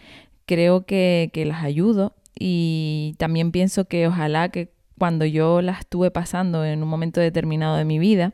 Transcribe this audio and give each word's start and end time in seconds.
creo 0.45 0.85
que, 0.85 1.31
las 1.47 1.63
ayudo 1.63 2.13
y 2.37 3.15
también 3.19 3.53
pienso 3.53 3.85
que 3.85 4.05
ojalá 4.05 4.49
que 4.49 4.73
cuando 4.99 5.23
yo 5.23 5.61
la 5.61 5.71
estuve 5.79 6.11
pasando 6.11 6.65
en 6.65 6.83
un 6.83 6.89
momento 6.89 7.21
determinado 7.21 7.77
de 7.77 7.85
mi 7.85 7.99
vida 7.99 8.33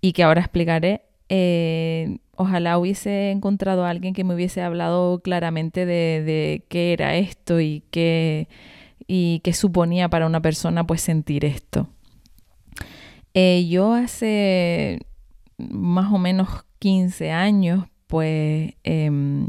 y 0.00 0.12
que 0.12 0.22
ahora 0.22 0.42
explicaré, 0.42 1.02
eh, 1.28 2.18
ojalá 2.36 2.78
hubiese 2.78 3.32
encontrado 3.32 3.84
a 3.84 3.90
alguien 3.90 4.14
que 4.14 4.22
me 4.22 4.36
hubiese 4.36 4.62
hablado 4.62 5.22
claramente 5.22 5.86
de, 5.86 6.22
de 6.22 6.64
qué 6.68 6.92
era 6.92 7.16
esto 7.16 7.58
y 7.60 7.82
qué, 7.90 8.46
y 9.08 9.40
qué 9.40 9.52
suponía 9.54 10.08
para 10.08 10.26
una 10.28 10.40
persona 10.40 10.86
pues 10.86 11.00
sentir 11.00 11.44
esto. 11.44 11.88
Eh, 13.34 13.66
yo 13.68 13.92
hace 13.92 15.00
más 15.58 16.12
o 16.12 16.18
menos 16.18 16.48
15 16.78 17.30
años, 17.30 17.86
pues 18.06 18.74
em, 18.82 19.48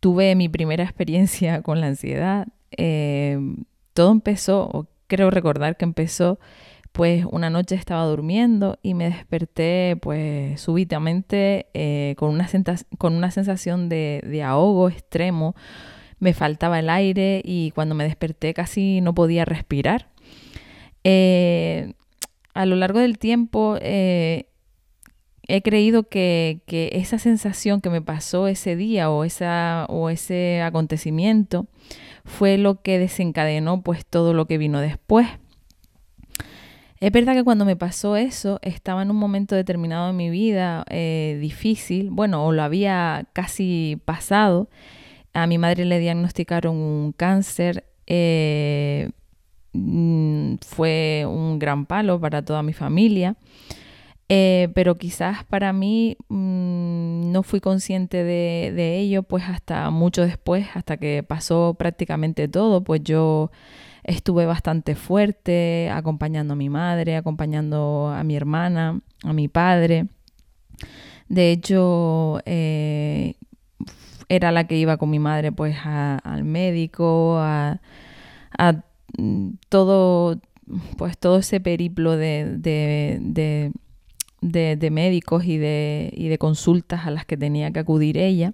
tuve 0.00 0.34
mi 0.36 0.48
primera 0.48 0.84
experiencia 0.84 1.62
con 1.62 1.80
la 1.80 1.88
ansiedad. 1.88 2.48
Em, 2.70 3.64
todo 3.92 4.12
empezó, 4.12 4.88
creo 5.06 5.30
recordar 5.30 5.76
que 5.76 5.84
empezó, 5.84 6.38
pues 6.92 7.24
una 7.30 7.50
noche 7.50 7.74
estaba 7.74 8.04
durmiendo 8.04 8.78
y 8.82 8.94
me 8.94 9.06
desperté 9.06 9.96
pues 10.00 10.60
súbitamente 10.60 11.66
eh, 11.74 12.14
con, 12.16 12.30
una 12.30 12.48
con 12.98 13.14
una 13.14 13.32
sensación 13.32 13.88
de, 13.88 14.22
de 14.24 14.42
ahogo 14.44 14.88
extremo. 14.88 15.56
Me 16.20 16.34
faltaba 16.34 16.78
el 16.78 16.88
aire 16.88 17.42
y 17.44 17.72
cuando 17.72 17.96
me 17.96 18.04
desperté 18.04 18.54
casi 18.54 19.00
no 19.00 19.14
podía 19.14 19.44
respirar. 19.44 20.08
Eh, 21.02 21.94
a 22.54 22.66
lo 22.66 22.76
largo 22.76 23.00
del 23.00 23.18
tiempo 23.18 23.76
eh, 23.80 24.46
he 25.46 25.62
creído 25.62 26.04
que, 26.08 26.62
esa 26.92 27.18
sensación 27.18 27.80
que 27.80 27.90
me 27.90 28.00
pasó 28.00 28.46
ese 28.46 28.76
día 28.76 29.10
o, 29.10 29.24
esa, 29.24 29.86
o 29.88 30.08
ese 30.08 30.62
acontecimiento 30.62 31.66
fue 32.24 32.56
lo 32.56 32.80
que 32.80 32.98
desencadenó 32.98 33.82
pues 33.82 34.06
todo 34.06 34.32
lo 34.32 34.46
que 34.46 34.58
vino 34.58 34.80
después. 34.80 35.26
Es 37.00 37.12
verdad 37.12 37.34
que 37.34 37.44
cuando 37.44 37.66
me 37.66 37.76
pasó 37.76 38.16
eso 38.16 38.60
estaba 38.62 39.02
en 39.02 39.10
un 39.10 39.16
momento 39.16 39.54
determinado 39.54 40.06
de 40.06 40.14
mi 40.14 40.30
vida 40.30 40.84
eh, 40.88 41.36
difícil, 41.40 42.08
bueno, 42.10 42.46
o 42.46 42.52
lo 42.52 42.62
había 42.62 43.26
casi 43.34 44.00
pasado. 44.06 44.70
A 45.34 45.46
mi 45.46 45.58
madre 45.58 45.84
le 45.84 45.98
diagnosticaron 45.98 46.76
un 46.76 47.12
cáncer. 47.12 47.84
Eh, 48.06 49.10
Mm, 49.74 50.56
fue 50.64 51.24
un 51.28 51.58
gran 51.58 51.86
palo 51.86 52.20
para 52.20 52.44
toda 52.44 52.62
mi 52.62 52.72
familia. 52.72 53.36
Eh, 54.30 54.70
pero 54.74 54.96
quizás 54.96 55.44
para 55.44 55.72
mí 55.74 56.16
mm, 56.28 57.30
no 57.30 57.42
fui 57.42 57.60
consciente 57.60 58.24
de, 58.24 58.98
ello 58.98 59.22
pues 59.22 59.44
hasta 59.44 59.90
mucho 59.90 60.22
después, 60.22 60.66
hasta 60.74 60.96
que 60.96 61.22
pasó 61.22 61.74
prácticamente 61.78 62.48
todo, 62.48 62.82
pues 62.84 63.02
yo 63.04 63.50
estuve 64.02 64.46
bastante 64.46 64.94
fuerte 64.94 65.90
acompañando 65.90 66.54
a 66.54 66.56
mi 66.56 66.70
madre, 66.70 67.16
acompañando 67.16 68.08
a 68.08 68.24
mi 68.24 68.36
hermana, 68.36 69.00
a 69.24 69.32
mi 69.34 69.48
padre. 69.48 70.06
De 71.28 71.52
hecho, 71.52 72.40
eh, 72.46 73.34
era 74.28 74.52
la 74.52 74.66
que 74.66 74.76
iba 74.78 74.96
con 74.96 75.10
mi 75.10 75.18
madre 75.18 75.52
pues 75.52 75.76
al 75.84 76.44
médico, 76.44 77.38
a, 77.38 77.80
a 78.58 78.84
todo, 79.68 80.40
pues 80.96 81.18
todo 81.18 81.38
ese 81.38 81.60
periplo 81.60 82.16
de, 82.16 82.56
de, 82.58 83.72
de, 84.40 84.90
médicos 84.90 85.44
y 85.44 85.58
de, 85.58 86.12
y 86.14 86.28
de 86.28 86.38
consultas 86.38 87.06
a 87.06 87.10
las 87.10 87.24
que 87.24 87.36
tenía 87.36 87.70
que 87.72 87.80
acudir 87.80 88.18
ella. 88.18 88.52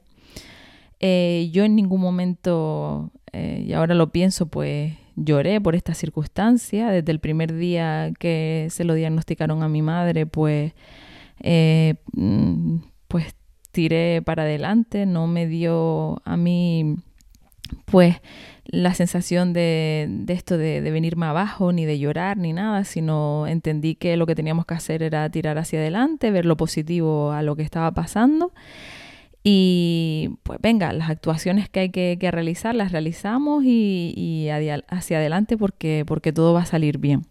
Eh, 1.01 1.49
yo 1.53 1.65
en 1.65 1.77
ningún 1.77 2.01
momento, 2.01 3.11
eh, 3.33 3.65
y 3.67 3.73
ahora 3.73 3.95
lo 3.95 4.13
pienso, 4.13 4.47
pues 4.47 4.95
lloré 5.17 5.61
por 5.61 5.75
esta 5.75 5.95
circunstancia. 5.95 6.91
Desde 6.91 7.13
el 7.13 7.21
primer 7.21 7.55
día 7.55 8.13
que 8.19 8.69
se 8.71 8.85
lo 8.85 8.95
diagnosticaron 8.95 9.63
a 9.63 9.69
mi 9.69 9.83
madre, 9.83 10.27
pues, 10.27 10.73
eh, 11.41 11.95
mm, 12.13 12.77
pues 13.09 13.35
tiré 13.73 14.23
para 14.23 14.43
adelante, 14.43 15.07
no 15.07 15.27
me 15.27 15.47
dio 15.47 16.21
a 16.25 16.37
mí, 16.37 16.97
pues 17.87 18.21
la 18.71 18.95
sensación 18.95 19.53
de, 19.53 20.07
de 20.09 20.33
esto 20.33 20.57
de, 20.59 20.81
de, 20.81 20.91
venirme 20.91 21.27
abajo, 21.27 21.73
ni 21.73 21.85
de 21.85 21.99
llorar, 21.99 22.37
ni 22.37 22.53
nada, 22.53 22.85
sino 22.85 23.47
entendí 23.47 23.95
que 23.95 24.17
lo 24.17 24.27
que 24.27 24.35
teníamos 24.35 24.67
que 24.67 24.75
hacer 24.75 25.03
era 25.03 25.29
tirar 25.31 25.59
hacia 25.59 25.81
adelante, 25.81 26.31
ver 26.31 26.47
lo 26.47 26.57
positivo 26.57 27.33
a 27.33 27.43
lo 27.43 27.57
que 27.57 27.63
estaba 27.63 27.91
pasando. 27.93 28.53
Y 29.43 30.31
pues 30.43 30.59
venga, 30.61 30.93
las 30.93 31.09
actuaciones 31.11 31.69
que 31.69 31.81
hay 31.81 31.91
que, 31.91 32.31
realizar 32.31 32.75
las 32.75 32.93
realizamos 32.93 33.65
y, 33.65 34.13
y 34.17 34.49
hacia 34.51 35.19
adelante 35.19 35.57
porque, 35.57 36.05
porque 36.07 36.33
todo 36.33 36.53
va 36.53 36.63
a 36.63 36.67
salir 36.67 36.99
bien. 36.99 37.30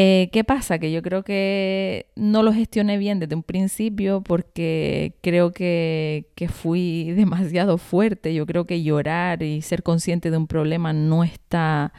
Eh, 0.00 0.30
¿Qué 0.32 0.44
pasa? 0.44 0.78
Que 0.78 0.92
yo 0.92 1.02
creo 1.02 1.24
que 1.24 2.06
no 2.14 2.44
lo 2.44 2.52
gestioné 2.52 2.98
bien 2.98 3.18
desde 3.18 3.34
un 3.34 3.42
principio 3.42 4.20
porque 4.20 5.16
creo 5.22 5.52
que, 5.52 6.26
fui 6.48 7.10
demasiado 7.16 7.78
fuerte. 7.78 8.32
Yo 8.32 8.46
creo 8.46 8.64
que 8.64 8.84
llorar 8.84 9.42
y 9.42 9.60
ser 9.60 9.82
consciente 9.82 10.30
de 10.30 10.36
un 10.36 10.46
problema 10.46 10.92
no 10.92 11.24
está 11.24 11.92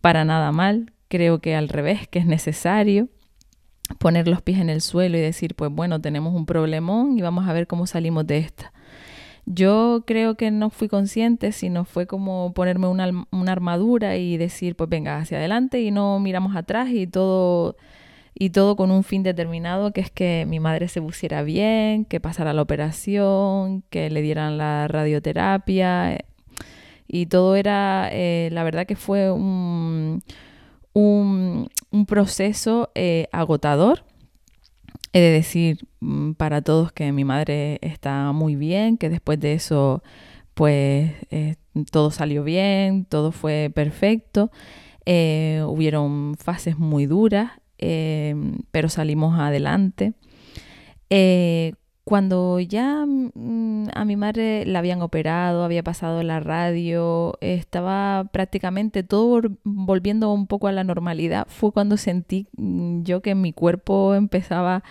para 0.00 0.24
nada 0.24 0.50
mal. 0.50 0.94
Creo 1.08 1.40
que 1.42 1.54
al 1.54 1.68
revés, 1.68 2.08
que 2.08 2.20
es 2.20 2.26
necesario 2.26 3.08
poner 3.98 4.26
los 4.26 4.40
pies 4.40 4.58
en 4.58 4.70
el 4.70 4.80
suelo 4.80 5.18
y 5.18 5.20
decir, 5.20 5.54
pues 5.56 5.70
bueno, 5.70 6.00
tenemos 6.00 6.34
un 6.34 6.46
problemón 6.46 7.18
y 7.18 7.20
vamos 7.20 7.46
a 7.46 7.52
ver 7.52 7.66
cómo 7.66 7.86
salimos 7.86 8.26
de 8.26 8.38
esta. 8.38 8.72
Yo 9.52 10.04
creo 10.06 10.36
que 10.36 10.52
no 10.52 10.70
fui 10.70 10.86
consciente, 10.86 11.50
sino 11.50 11.84
fue 11.84 12.06
como 12.06 12.52
ponerme 12.54 12.86
una, 12.86 13.26
armadura 13.52 14.16
y 14.16 14.36
decir, 14.36 14.76
pues 14.76 14.88
venga, 14.88 15.18
hacia 15.18 15.38
adelante 15.38 15.80
y 15.82 15.90
no 15.90 16.20
miramos 16.20 16.54
atrás 16.54 16.90
y 16.90 17.08
todo, 17.08 17.76
y 18.32 18.50
todo 18.50 18.76
con 18.76 18.92
un 18.92 19.02
fin 19.02 19.24
determinado, 19.24 19.92
que 19.92 20.02
es 20.02 20.10
que 20.12 20.46
mi 20.46 20.60
madre 20.60 20.86
se 20.86 21.02
pusiera 21.02 21.42
bien, 21.42 22.04
que 22.04 22.20
pasara 22.20 22.52
la 22.52 22.62
operación, 22.62 23.82
que 23.90 24.08
le 24.08 24.22
dieran 24.22 24.56
la 24.56 24.86
radioterapia. 24.86 26.18
Y 27.08 27.26
todo 27.26 27.56
era, 27.56 28.08
eh, 28.12 28.50
la 28.52 28.62
verdad 28.62 28.86
que 28.86 28.94
fue 28.94 29.32
un, 29.32 30.22
un, 30.92 31.68
un 31.90 32.06
proceso 32.06 32.92
eh, 32.94 33.26
agotador 33.32 34.04
He 35.12 35.20
de 35.20 35.30
decir 35.30 35.88
mm, 36.00 36.32
para 36.32 36.62
todos 36.62 36.92
que 36.92 37.10
mi 37.12 37.24
madre 37.24 37.78
está 37.82 38.32
muy 38.32 38.56
bien, 38.56 38.96
que 38.96 39.08
después 39.08 39.40
de 39.40 39.54
eso 39.54 40.02
pues 40.54 41.12
eh, 41.30 41.56
todo 41.90 42.10
salió 42.10 42.44
bien, 42.44 43.04
todo 43.06 43.32
fue 43.32 43.70
perfecto. 43.74 44.50
Eh, 45.06 45.62
hubieron 45.66 46.36
fases 46.36 46.78
muy 46.78 47.06
duras, 47.06 47.52
eh, 47.78 48.34
pero 48.70 48.88
salimos 48.88 49.38
adelante. 49.38 50.12
Eh, 52.10 52.20
cuando 52.20 52.58
ya 52.60 53.06
mm, 53.06 53.88
a 53.94 54.04
mi 54.04 54.16
madre 54.16 54.66
la 54.66 54.80
habían 54.80 55.02
operado, 55.02 55.64
había 55.64 55.82
pasado 55.82 56.22
la 56.22 56.40
radio, 56.40 57.38
estaba 57.40 58.28
prácticamente 58.32 59.02
todo 59.02 59.42
volviendo 59.64 60.32
un 60.32 60.46
poco 60.46 60.66
a 60.68 60.72
la 60.72 60.84
normalidad, 60.84 61.46
fue 61.48 61.72
cuando 61.72 61.96
sentí 61.96 62.48
mm, 62.56 63.02
yo 63.02 63.22
que 63.22 63.34
mi 63.34 63.52
cuerpo 63.52 64.14
empezaba 64.14 64.82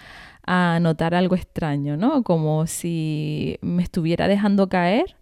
a 0.47 0.79
notar 0.81 1.13
algo 1.13 1.35
extraño, 1.35 1.97
¿no? 1.97 2.23
Como 2.23 2.65
si 2.67 3.57
me 3.61 3.83
estuviera 3.83 4.27
dejando 4.27 4.69
caer 4.69 5.17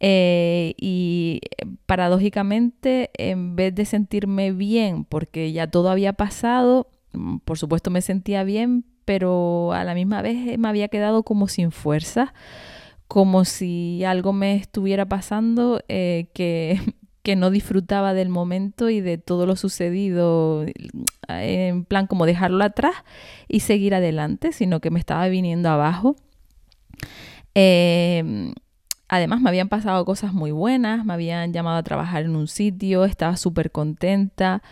eh, 0.00 0.74
y 0.76 1.40
paradójicamente 1.86 3.10
en 3.14 3.56
vez 3.56 3.74
de 3.74 3.84
sentirme 3.86 4.52
bien 4.52 5.04
porque 5.04 5.52
ya 5.52 5.66
todo 5.66 5.90
había 5.90 6.12
pasado, 6.12 6.88
mm, 7.12 7.38
por 7.38 7.58
supuesto 7.58 7.90
me 7.90 8.02
sentía 8.02 8.44
bien, 8.44 8.84
pero 9.04 9.72
a 9.72 9.84
la 9.84 9.94
misma 9.94 10.22
vez 10.22 10.58
me 10.58 10.68
había 10.68 10.88
quedado 10.88 11.22
como 11.22 11.48
sin 11.48 11.70
fuerza, 11.70 12.34
como 13.08 13.44
si 13.44 14.04
algo 14.04 14.32
me 14.32 14.56
estuviera 14.56 15.06
pasando 15.06 15.82
eh, 15.88 16.28
que, 16.34 16.80
que 17.22 17.36
no 17.36 17.50
disfrutaba 17.50 18.14
del 18.14 18.28
momento 18.28 18.90
y 18.90 19.00
de 19.00 19.18
todo 19.18 19.46
lo 19.46 19.56
sucedido, 19.56 20.64
en 21.28 21.84
plan 21.84 22.06
como 22.06 22.26
dejarlo 22.26 22.64
atrás 22.64 22.94
y 23.48 23.60
seguir 23.60 23.94
adelante, 23.94 24.52
sino 24.52 24.80
que 24.80 24.90
me 24.90 24.98
estaba 24.98 25.28
viniendo 25.28 25.68
abajo. 25.68 26.16
Em, 27.54 28.54
además 29.08 29.40
me 29.40 29.50
habían 29.50 29.68
pasado 29.68 30.04
cosas 30.04 30.32
muy 30.32 30.50
buenas, 30.50 31.04
me 31.04 31.12
habían 31.12 31.52
llamado 31.52 31.76
a 31.76 31.82
trabajar 31.82 32.24
en 32.24 32.34
un 32.34 32.48
sitio, 32.48 33.04
estaba 33.04 33.36
súper 33.36 33.70
contenta. 33.70 34.62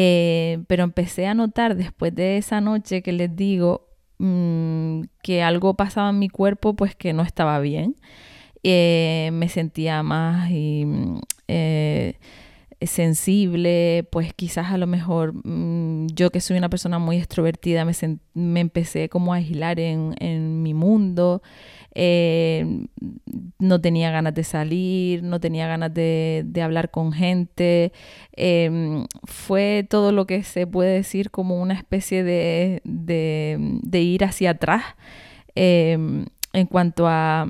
Eh, 0.00 0.60
pero 0.68 0.84
empecé 0.84 1.26
a 1.26 1.34
notar 1.34 1.74
después 1.74 2.14
de 2.14 2.36
esa 2.36 2.60
noche 2.60 3.02
que 3.02 3.10
les 3.10 3.34
digo 3.34 3.88
mm, 4.18 5.00
que 5.24 5.42
algo 5.42 5.74
pasaba 5.74 6.10
en 6.10 6.20
mi 6.20 6.28
cuerpo, 6.28 6.76
pues 6.76 6.94
que 6.94 7.12
no 7.12 7.24
estaba 7.24 7.58
bien. 7.58 7.96
Eh, 8.62 9.30
me 9.32 9.48
sentía 9.48 10.04
más 10.04 10.48
mm, 10.52 11.18
eh, 11.48 12.14
sensible, 12.80 14.06
pues 14.12 14.32
quizás 14.34 14.70
a 14.70 14.78
lo 14.78 14.86
mejor 14.86 15.34
mm, 15.44 16.06
yo 16.14 16.30
que 16.30 16.40
soy 16.40 16.58
una 16.58 16.70
persona 16.70 17.00
muy 17.00 17.16
extrovertida 17.16 17.84
me, 17.84 17.92
me 18.34 18.60
empecé 18.60 19.08
como 19.08 19.32
a 19.32 19.38
aislar 19.38 19.80
en, 19.80 20.14
en 20.20 20.62
mi 20.62 20.74
mundo. 20.74 21.42
Eh, 22.00 22.86
no 23.58 23.80
tenía 23.80 24.12
ganas 24.12 24.32
de 24.32 24.44
salir, 24.44 25.24
no 25.24 25.40
tenía 25.40 25.66
ganas 25.66 25.92
de, 25.92 26.60
hablar 26.62 26.92
con 26.92 27.12
gente. 27.12 27.92
Em, 28.36 29.06
fue 29.24 29.84
todo 29.90 30.12
lo 30.12 30.24
que 30.24 30.44
se 30.44 30.68
puede 30.68 30.92
decir 30.94 31.32
como 31.32 31.60
una 31.60 31.74
especie 31.74 32.22
de, 32.22 32.80
de, 32.84 34.00
ir 34.00 34.24
hacia 34.24 34.50
atrás 34.50 34.84
em, 35.56 36.26
en 36.52 36.66
cuanto 36.66 37.08
a 37.08 37.48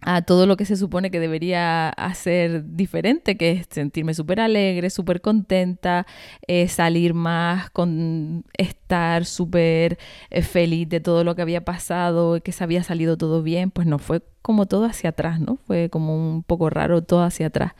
a 0.00 0.22
todo 0.22 0.46
lo 0.46 0.56
que 0.56 0.64
se 0.64 0.76
supone 0.76 1.10
que 1.10 1.20
debería 1.20 1.88
hacer 1.90 2.64
diferente, 2.76 3.36
que 3.36 3.50
es 3.52 3.66
sentirme 3.70 4.14
súper 4.14 4.40
alegre, 4.40 4.90
súper 4.90 5.20
contenta, 5.20 6.06
eh, 6.46 6.68
salir 6.68 7.14
más, 7.14 7.70
con 7.70 8.44
estar 8.56 9.24
súper 9.24 9.98
eh, 10.30 10.42
feliz 10.42 10.88
de 10.88 11.00
todo 11.00 11.24
lo 11.24 11.34
que 11.34 11.42
había 11.42 11.64
pasado, 11.64 12.40
que 12.40 12.52
se 12.52 12.64
había 12.64 12.82
salido 12.82 13.16
todo 13.16 13.42
bien, 13.42 13.70
pues 13.70 13.86
no, 13.86 13.98
fue 13.98 14.22
como 14.42 14.66
todo 14.66 14.84
hacia 14.84 15.10
atrás, 15.10 15.40
¿no? 15.40 15.58
Fue 15.66 15.90
como 15.90 16.16
un 16.16 16.42
poco 16.42 16.70
raro 16.70 17.02
todo 17.02 17.22
hacia 17.22 17.48
atrás. 17.48 17.72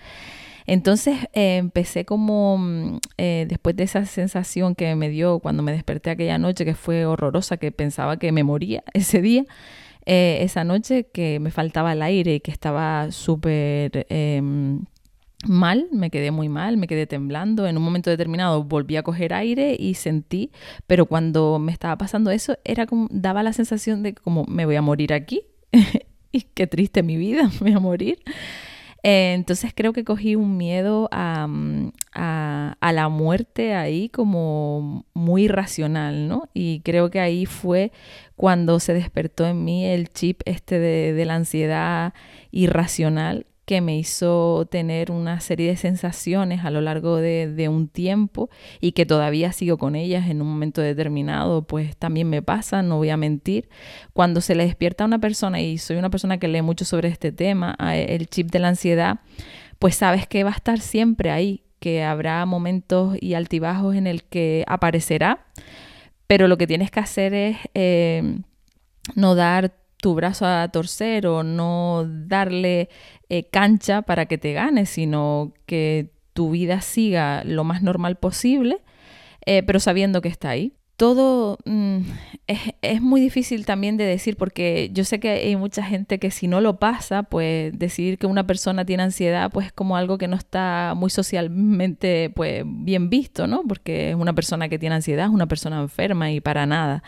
Entonces 0.66 1.16
eh, 1.32 1.56
empecé 1.56 2.04
como, 2.04 2.58
mm, 2.58 2.98
después 3.16 3.74
de 3.76 3.84
esa 3.84 4.04
sensación 4.04 4.74
que 4.74 4.94
me 4.96 5.08
dio 5.08 5.38
cuando 5.38 5.62
me 5.62 5.72
desperté 5.72 6.10
aquella 6.10 6.36
noche, 6.36 6.64
que 6.66 6.74
fue 6.74 7.06
horrorosa, 7.06 7.56
que 7.56 7.72
pensaba 7.72 8.18
que 8.18 8.32
me 8.32 8.44
moría 8.44 8.82
ese 8.92 9.22
día, 9.22 9.44
eh, 10.10 10.38
esa 10.42 10.64
noche 10.64 11.06
que 11.12 11.38
me 11.38 11.50
faltaba 11.50 11.92
el 11.92 12.00
aire 12.00 12.36
y 12.36 12.40
que 12.40 12.50
estaba 12.50 13.12
súper 13.12 14.06
em, 14.08 14.86
mal, 15.46 15.86
me 15.92 16.08
quedé 16.08 16.30
muy 16.30 16.48
mal, 16.48 16.78
me 16.78 16.86
quedé 16.86 17.06
temblando. 17.06 17.66
En 17.66 17.76
un 17.76 17.82
momento 17.82 18.08
determinado 18.08 18.64
volví 18.64 18.96
a 18.96 19.02
coger 19.02 19.34
aire 19.34 19.76
y 19.78 19.92
sentí, 19.92 20.50
pero 20.86 21.04
cuando 21.04 21.58
me 21.58 21.72
estaba 21.72 21.98
pasando 21.98 22.30
eso, 22.30 22.56
era 22.64 22.86
como, 22.86 23.08
daba 23.10 23.42
la 23.42 23.52
sensación 23.52 24.02
de 24.02 24.14
como 24.14 24.44
me 24.44 24.64
voy 24.64 24.76
a 24.76 24.82
morir 24.82 25.12
aquí. 25.12 25.42
y 26.32 26.40
qué 26.40 26.66
triste 26.66 27.02
mi 27.02 27.18
vida, 27.18 27.50
me 27.60 27.70
voy 27.70 27.72
a 27.72 27.78
morir. 27.78 28.18
Eh, 29.02 29.34
entonces 29.34 29.72
creo 29.74 29.92
que 29.92 30.04
cogí 30.04 30.34
un 30.34 30.56
miedo 30.56 31.08
mm, 31.12 31.88
a, 32.14 32.76
a, 32.80 32.92
la 32.92 33.08
muerte 33.08 33.74
ahí 33.74 34.08
como 34.08 35.06
muy 35.14 35.46
racional, 35.48 36.26
¿no? 36.28 36.48
Y 36.52 36.80
creo 36.80 37.10
que 37.10 37.20
ahí 37.20 37.46
fue 37.46 37.92
cuando 38.36 38.80
se 38.80 38.94
despertó 38.94 39.46
en 39.46 39.64
mí 39.64 39.84
el 39.86 40.08
chip 40.08 40.42
este 40.46 40.78
de, 40.80 41.12
de 41.12 41.24
la 41.24 41.36
ansiedad 41.36 42.12
irracional 42.50 43.46
que 43.68 43.82
me 43.82 43.98
hizo 43.98 44.66
tener 44.70 45.10
una 45.10 45.40
serie 45.40 45.68
de 45.68 45.76
sensaciones 45.76 46.64
a 46.64 46.70
lo 46.70 46.80
largo 46.80 47.16
de, 47.16 47.68
un 47.68 47.86
tiempo 47.88 48.48
y 48.80 48.92
que 48.92 49.04
todavía 49.04 49.52
sigo 49.52 49.76
con 49.76 49.94
ellas 49.94 50.30
en 50.30 50.40
un 50.40 50.48
momento 50.48 50.80
determinado, 50.80 51.66
pues 51.66 51.94
también 51.94 52.30
me 52.30 52.40
pasa, 52.40 52.80
no 52.80 52.96
voy 52.96 53.10
a 53.10 53.18
mentir. 53.18 53.68
Cuando 54.14 54.40
se 54.40 54.54
le 54.54 54.64
despierta 54.64 55.04
a 55.04 55.06
una 55.06 55.18
persona, 55.18 55.60
y 55.60 55.76
soy 55.76 55.98
una 55.98 56.08
persona 56.08 56.38
que 56.38 56.48
lee 56.48 56.62
mucho 56.62 56.86
sobre 56.86 57.08
este 57.08 57.30
tema, 57.30 57.76
el 57.92 58.28
chip 58.28 58.50
de 58.50 58.58
la 58.58 58.68
ansiedad, 58.68 59.20
pues 59.78 59.96
sabes 59.96 60.26
que 60.26 60.44
va 60.44 60.50
a 60.50 60.54
estar 60.54 60.80
siempre 60.80 61.30
ahí, 61.30 61.62
que 61.78 62.02
habrá 62.02 62.46
momentos 62.46 63.18
y 63.20 63.34
altibajos 63.34 63.96
en 63.96 64.06
el 64.06 64.24
que 64.24 64.64
aparecerá, 64.66 65.44
pero 66.26 66.48
lo 66.48 66.56
que 66.56 66.66
tienes 66.66 66.90
que 66.90 67.00
hacer 67.00 67.34
es 67.34 67.58
eh, 67.74 68.38
no 69.14 69.34
dar 69.34 69.74
tu 70.00 70.14
brazo 70.14 70.46
a 70.46 70.68
torcer 70.68 71.26
o 71.26 71.42
no 71.42 72.04
darle 72.06 72.88
eh, 73.28 73.44
cancha 73.50 74.02
para 74.02 74.26
que 74.26 74.38
te 74.38 74.52
gane, 74.52 74.86
sino 74.86 75.52
que 75.66 76.10
tu 76.32 76.50
vida 76.50 76.80
siga 76.80 77.42
lo 77.44 77.64
más 77.64 77.82
normal 77.82 78.16
posible, 78.16 78.80
eh, 79.44 79.62
pero 79.64 79.80
sabiendo 79.80 80.20
que 80.22 80.28
está 80.28 80.50
ahí. 80.50 80.72
Todo 80.96 81.58
mm, 81.64 81.98
es, 82.82 83.02
muy 83.02 83.20
difícil 83.20 83.64
también 83.64 83.96
de 83.96 84.04
decir 84.04 84.36
porque 84.36 84.90
yo 84.92 85.04
sé 85.04 85.20
que 85.20 85.30
hay 85.30 85.56
mucha 85.56 85.84
gente 85.84 86.18
que 86.18 86.32
si 86.32 86.48
no 86.48 86.60
lo 86.60 86.78
pasa, 86.80 87.22
pues 87.22 87.76
decidir 87.78 88.18
que 88.18 88.26
una 88.26 88.46
persona 88.46 88.84
tiene 88.84 89.04
ansiedad 89.04 89.50
pues 89.52 89.66
es 89.66 89.72
como 89.72 89.96
algo 89.96 90.18
que 90.18 90.26
no 90.26 90.36
está 90.36 90.94
muy 90.96 91.10
socialmente 91.10 92.30
pues 92.34 92.64
bien 92.66 93.10
visto, 93.10 93.46
¿no? 93.46 93.62
Porque 93.62 94.10
es 94.10 94.16
una 94.16 94.32
persona 94.32 94.68
que 94.68 94.78
tiene 94.78 94.96
ansiedad, 94.96 95.26
es 95.26 95.32
una 95.32 95.46
persona 95.46 95.80
enferma 95.80 96.32
y 96.32 96.40
para 96.40 96.66
nada 96.66 97.04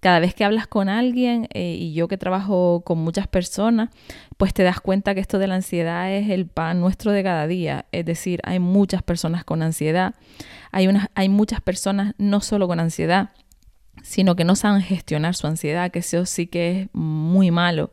cada 0.00 0.18
vez 0.18 0.34
que 0.34 0.44
hablas 0.44 0.66
con 0.66 0.88
alguien, 0.88 1.46
eh, 1.52 1.76
y 1.78 1.92
yo 1.92 2.08
que 2.08 2.16
trabajo 2.16 2.82
con 2.84 2.98
muchas 2.98 3.28
personas, 3.28 3.90
pues 4.38 4.54
te 4.54 4.62
das 4.62 4.80
cuenta 4.80 5.14
que 5.14 5.20
esto 5.20 5.38
de 5.38 5.46
la 5.46 5.56
ansiedad 5.56 6.10
es 6.10 6.30
el 6.30 6.46
pan 6.46 6.80
nuestro 6.80 7.12
de 7.12 7.22
cada 7.22 7.46
día. 7.46 7.84
Es 7.92 8.06
decir, 8.06 8.40
hay 8.44 8.58
muchas 8.58 9.02
personas 9.02 9.44
con 9.44 9.62
ansiedad, 9.62 10.14
hay, 10.72 10.88
hay 11.14 11.28
muchas 11.28 11.60
personas 11.60 12.14
no 12.16 12.40
solo 12.40 12.66
con 12.66 12.80
ansiedad, 12.80 13.30
sino 14.02 14.36
que 14.36 14.44
no 14.44 14.56
saben 14.56 14.80
gestionar 14.80 15.34
su 15.34 15.46
ansiedad, 15.46 15.90
que 15.90 15.98
eso 15.98 16.24
sí 16.24 16.46
que 16.46 16.82
es 16.82 16.88
muy 16.92 17.50
malo. 17.50 17.92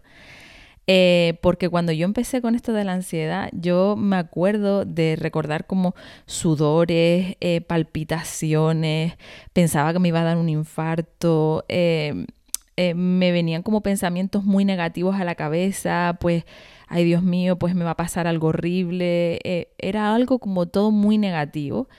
Eh, 0.90 1.38
porque 1.42 1.68
cuando 1.68 1.92
yo 1.92 2.06
empecé 2.06 2.42
con 2.42 2.56
esto 2.56 2.72
de 2.72 2.86
la 2.86 2.94
ansiedad, 2.94 3.50
yo 3.52 3.96
me 3.98 4.16
acuerdo 4.16 4.86
de 4.86 5.18
recordar 5.18 5.68
como 5.68 5.96
sudores, 6.26 7.36
eh, 7.42 7.60
palpitaciones, 7.62 9.18
pensaba 9.52 9.92
que 9.92 10.00
me 10.00 10.08
iba 10.08 10.22
a 10.22 10.24
dar 10.24 10.38
un 10.38 10.48
infarto, 10.48 11.66
eh, 11.68 12.26
me 12.96 13.32
venían 13.32 13.64
como 13.64 13.82
pensamientos 13.82 14.44
muy 14.46 14.64
negativos 14.64 15.16
a 15.16 15.26
la 15.26 15.36
cabeza, 15.36 16.18
pues, 16.22 16.46
ay 16.88 17.04
Dios 17.06 17.24
mío, 17.24 17.58
pues 17.58 17.76
me 17.76 17.84
va 17.84 17.92
a 17.92 17.98
pasar 17.98 18.28
algo 18.28 18.48
horrible, 18.50 19.40
era 19.80 20.14
algo 20.16 20.40
como 20.40 20.68
todo 20.68 20.92
muy 20.92 21.18
negativo. 21.18 21.90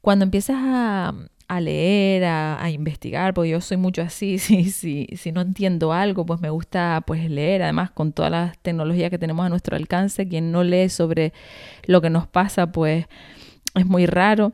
Cuando 0.00 0.24
empiezas 0.24 0.56
a, 0.58 1.14
a 1.48 1.60
leer, 1.60 2.24
a, 2.24 2.70
investigar, 2.70 3.34
porque 3.34 3.50
yo 3.50 3.60
soy 3.60 3.76
mucho 3.76 4.02
así, 4.02 4.38
si, 4.40 4.70
si, 4.70 5.06
si 5.16 5.32
no 5.32 5.40
entiendo 5.40 5.92
algo, 5.92 6.24
pues 6.26 6.40
me 6.40 6.50
gusta 6.50 7.02
pues 7.06 7.28
leer, 7.30 7.62
además 7.62 7.90
con 7.90 8.12
todas 8.12 8.30
las 8.30 8.58
tecnologías 8.58 9.10
que 9.10 9.18
tenemos 9.18 9.44
a 9.44 9.48
nuestro 9.48 9.76
alcance, 9.76 10.28
quien 10.28 10.52
no 10.52 10.64
lee 10.64 10.88
sobre 10.88 11.32
lo 11.84 12.00
que 12.00 12.10
nos 12.10 12.26
pasa, 12.26 12.72
pues 12.72 13.06
es 13.74 13.86
muy 13.86 14.06
raro. 14.06 14.52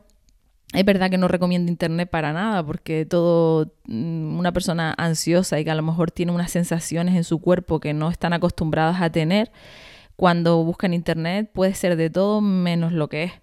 Es 0.73 0.85
verdad 0.85 1.09
que 1.09 1.17
no 1.17 1.27
recomiendo 1.27 1.69
internet 1.69 2.09
para 2.09 2.31
nada, 2.31 2.65
porque 2.65 3.05
todo 3.05 3.73
mm, 3.87 4.39
una 4.39 4.53
persona 4.53 4.93
ansiosa 4.97 5.59
y 5.59 5.65
que 5.65 5.71
a 5.71 5.75
lo 5.75 5.83
mejor 5.83 6.11
tiene 6.11 6.31
unas 6.31 6.51
sensaciones 6.51 7.15
en 7.15 7.25
su 7.25 7.39
cuerpo 7.41 7.81
que 7.81 7.93
no 7.93 8.09
están 8.09 8.31
acostumbradas 8.33 9.01
a 9.01 9.11
tener, 9.11 9.51
cuando 10.15 10.63
buscan 10.63 10.93
internet 10.93 11.49
puede 11.53 11.73
ser 11.73 11.97
de 11.97 12.09
todo 12.09 12.41
menos 12.41 12.93
lo 12.93 13.09
que 13.09 13.23
es. 13.23 13.33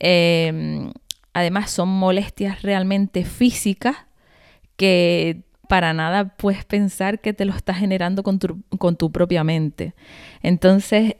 Eh, 0.00 0.90
Además 1.34 1.70
son 1.70 1.88
molestias 1.88 2.62
realmente 2.62 3.24
físicas 3.24 3.96
que 4.76 5.42
para 5.68 5.92
nada 5.92 6.36
puedes 6.36 6.64
pensar 6.64 7.20
que 7.20 7.32
te 7.32 7.44
lo 7.44 7.52
estás 7.54 7.78
generando 7.78 8.22
con 8.22 8.38
tu, 8.38 9.12
propia 9.12 9.44
mente. 9.44 9.94
Entonces, 10.42 11.16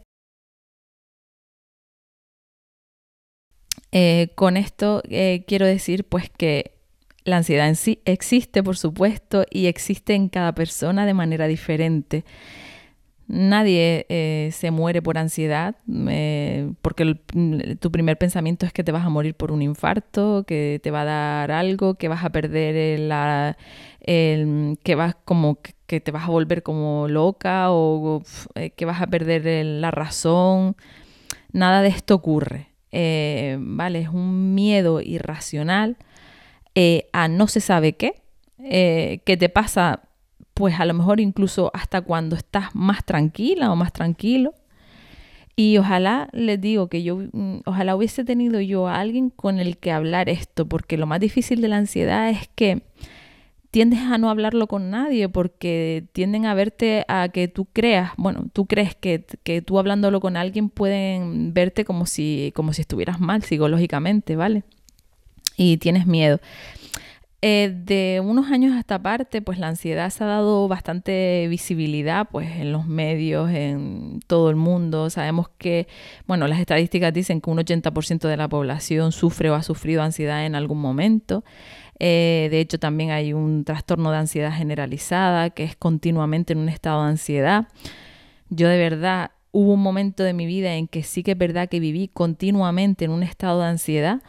Eh, 3.97 4.31
con 4.35 4.57
esto 4.57 5.03
eh, 5.09 5.45
quiero 5.47 5.67
decir 5.67 6.03
pues 6.05 6.29
que 6.29 6.73
la 7.25 7.37
ansiedad 7.37 7.69
en 7.69 7.77
sí 7.77 8.01
existe, 8.05 8.61
por 8.63 8.77
supuesto, 8.77 9.47
y 9.51 9.67
existe 9.67 10.15
en 10.15 10.29
cada 10.29 10.53
persona 10.53 11.07
de 11.07 11.15
manera 11.15 11.47
diferente. 11.47 12.25
Nadie 13.27 14.07
eh, 14.09 14.51
se 14.53 14.71
muere 14.71 15.01
por 15.01 15.17
ansiedad 15.17 15.77
porque 16.83 17.15
tu 17.81 17.91
primer 17.91 18.19
pensamiento 18.19 18.67
es 18.67 18.73
que 18.73 18.85
te 18.85 18.93
vas 18.93 19.05
a 19.05 19.09
morir 19.09 19.35
por 19.35 19.51
un 19.51 19.63
infarto, 19.63 20.45
que 20.47 20.81
te 20.83 20.91
va 20.91 21.03
a 21.03 21.05
dar 21.05 21.51
algo, 21.51 21.95
que 21.95 22.09
vas 22.09 22.25
a 22.25 22.31
perder 22.31 23.01
la, 23.01 23.57
que 24.01 24.95
vas 24.95 25.17
como 25.25 25.59
que 25.87 26.01
te 26.01 26.11
vas 26.11 26.25
a 26.25 26.31
volver 26.31 26.63
como 26.63 27.09
loca 27.09 27.71
o 27.71 28.23
que 28.77 28.85
vas 28.85 29.01
a 29.01 29.07
perder 29.07 29.65
la 29.65 29.91
razón. 29.91 30.77
Nada 31.53 31.83
de 31.83 31.89
esto 31.89 32.15
ocurre. 32.15 32.75
Eh, 32.97 33.57
¿vale? 33.59 34.03
Es 34.03 34.09
un 34.09 34.55
miedo 34.55 35.01
irracional 35.01 35.97
eh, 36.77 37.09
a 37.13 37.27
no 37.27 37.49
se 37.49 37.61
sabe 37.61 37.95
qué, 37.95 38.23
eh, 38.61 39.19
que 39.25 39.37
te 39.37 39.49
pasa 39.49 40.03
pues 40.55 40.79
a 40.79 40.87
lo 40.87 40.95
mejor 40.95 41.21
incluso 41.21 41.71
hasta 41.75 42.01
cuando 42.01 42.37
estás 42.37 42.75
más 42.75 43.05
tranquila 43.05 43.73
o 43.73 43.77
más 43.77 43.93
tranquilo. 43.93 44.55
Y 45.57 45.79
ojalá 45.79 46.29
les 46.33 46.61
digo 46.61 46.89
que 46.89 47.03
yo, 47.03 47.17
mm, 47.33 47.61
ojalá 47.65 47.95
hubiese 47.95 48.25
tenido 48.25 48.61
yo 48.61 48.89
a 48.89 48.99
alguien 48.99 49.31
con 49.31 49.59
el 49.61 49.77
que 49.77 49.93
hablar 49.93 50.29
esto, 50.29 50.67
porque 50.67 50.97
lo 50.97 51.07
más 51.07 51.21
difícil 51.21 51.61
de 51.61 51.69
la 51.69 51.77
ansiedad 51.77 52.29
es 52.31 52.49
que 52.55 52.83
tiendes 53.71 54.01
a 54.01 54.19
no 54.19 54.31
hablarlo 54.31 54.69
con 54.69 54.91
nadie 54.91 55.29
porque 55.29 56.05
tienden 56.13 56.47
a 56.47 56.55
verte 56.55 57.05
a 57.09 57.29
que 57.29 57.49
tú 57.49 57.67
creas, 57.73 58.13
bueno, 58.17 58.47
tú 58.53 58.67
crees 58.67 58.95
que, 58.95 59.25
que, 59.43 59.63
tú 59.63 59.81
hablándolo 59.81 60.21
con 60.21 60.37
alguien 60.37 60.69
pueden 60.71 61.53
verte 61.55 61.85
como 61.85 62.07
si, 62.07 62.53
como 62.55 62.73
si 62.73 62.83
estuvieras 62.83 63.19
mal 63.19 63.43
psicológicamente, 63.43 64.37
¿vale? 64.37 64.63
Y 65.57 65.79
tienes 65.79 66.07
miedo. 66.07 66.39
Eh, 67.47 67.75
de 67.77 68.23
unos 68.25 68.51
años 68.51 68.73
a 68.73 68.79
esta 68.81 69.03
parte, 69.03 69.43
pues 69.43 69.59
la 69.59 69.69
ansiedad 69.69 70.09
se 70.09 70.25
ha 70.25 70.27
dado 70.27 70.67
bastante 70.67 71.47
visibilidad 71.51 72.27
pues, 72.33 72.51
en 72.51 72.73
los 72.73 72.87
medios, 72.87 73.51
en 73.51 74.21
todo 74.27 74.49
el 74.49 74.57
mundo. 74.57 75.11
Sabemos 75.11 75.51
que, 75.59 75.87
bueno, 76.27 76.49
las 76.49 76.59
estadísticas 76.59 77.13
dicen 77.13 77.43
que 77.43 77.51
un 77.51 77.59
80% 77.59 78.29
de 78.29 78.39
la 78.39 78.49
población 78.49 79.13
sufre 79.13 79.51
o 79.51 79.55
ha 79.57 79.63
sufrido 79.63 80.03
ansiedad 80.03 80.47
en 80.47 80.55
algún 80.55 80.81
momento. 80.81 81.45
Eh, 81.99 82.49
de 82.51 82.61
hecho, 82.61 82.79
también 82.79 83.11
hay 83.11 83.35
un 83.35 83.65
trastorno 83.65 84.11
de 84.11 84.17
ansiedad 84.17 84.57
generalizada 84.57 85.51
que 85.51 85.65
es 85.65 85.77
continuamente 85.77 86.55
en 86.55 86.61
un 86.61 86.71
estado 86.71 87.03
de 87.03 87.11
ansiedad. 87.11 87.69
Yo 88.49 88.69
de 88.69 88.79
verdad 88.79 89.33
hubo 89.55 89.75
un 89.75 89.83
momento 89.83 90.25
de 90.25 90.33
mi 90.33 90.47
vida 90.47 90.75
en 90.75 90.89
que 90.89 91.03
sí 91.05 91.23
que 91.23 91.33
es 91.33 91.39
verdad 91.39 91.69
que 91.69 91.79
viví 91.79 92.09
continuamente 92.09 93.05
en 93.05 93.13
un 93.13 93.23
estado 93.23 93.61
de 93.61 93.67
ansiedad, 93.67 94.21